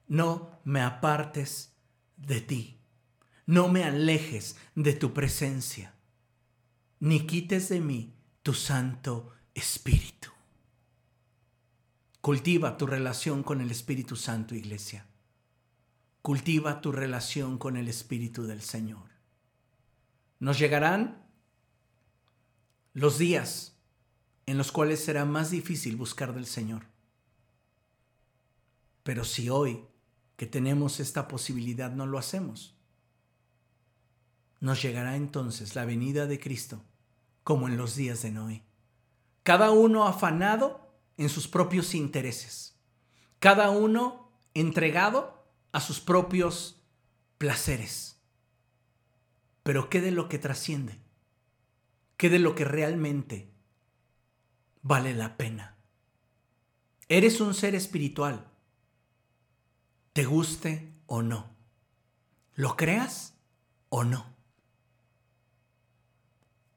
[0.08, 1.74] No me apartes
[2.16, 2.80] de ti.
[3.46, 5.98] No me alejes de tu presencia
[7.00, 8.14] ni quites de mí
[8.44, 10.30] tu Santo Espíritu.
[12.22, 15.07] Cultiva tu relación con el Espíritu Santo, iglesia.
[16.28, 19.12] Cultiva tu relación con el Espíritu del Señor.
[20.40, 21.26] Nos llegarán
[22.92, 23.78] los días
[24.46, 26.84] en los cuales será más difícil buscar del Señor.
[29.04, 29.86] Pero si hoy
[30.36, 32.76] que tenemos esta posibilidad no lo hacemos,
[34.60, 36.84] nos llegará entonces la venida de Cristo
[37.46, 38.66] como en los días de Noé.
[39.44, 42.76] Cada uno afanado en sus propios intereses.
[43.40, 45.37] Cada uno entregado
[45.78, 46.82] a sus propios
[47.38, 48.20] placeres.
[49.64, 51.00] Pero ¿qué de lo que trasciende?
[52.18, 53.54] ¿Qué de lo que realmente
[54.82, 55.78] vale la pena?
[57.10, 58.50] Eres un ser espiritual,
[60.14, 61.56] te guste o no.
[62.56, 63.36] ¿Lo creas
[63.90, 64.38] o no?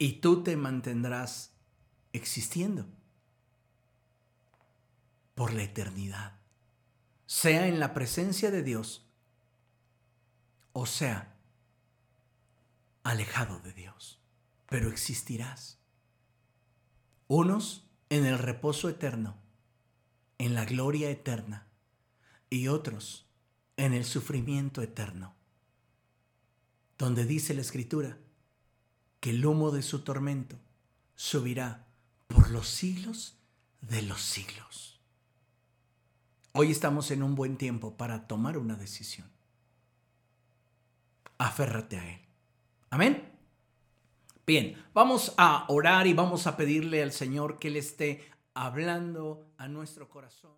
[0.00, 1.52] y tú te mantendrás
[2.14, 2.86] existiendo
[5.34, 6.39] por la eternidad,
[7.30, 9.06] sea en la presencia de Dios
[10.72, 11.32] o sea
[13.04, 14.18] alejado de Dios,
[14.68, 15.78] pero existirás.
[17.28, 19.36] Unos en el reposo eterno,
[20.38, 21.68] en la gloria eterna,
[22.50, 23.26] y otros
[23.76, 25.32] en el sufrimiento eterno,
[26.98, 28.18] donde dice la Escritura,
[29.20, 30.58] que el humo de su tormento
[31.14, 31.86] subirá
[32.26, 33.36] por los siglos
[33.82, 34.89] de los siglos.
[36.52, 39.30] Hoy estamos en un buen tiempo para tomar una decisión.
[41.38, 42.20] Aférrate a Él.
[42.90, 43.30] Amén.
[44.46, 49.68] Bien, vamos a orar y vamos a pedirle al Señor que Él esté hablando a
[49.68, 50.50] nuestro corazón.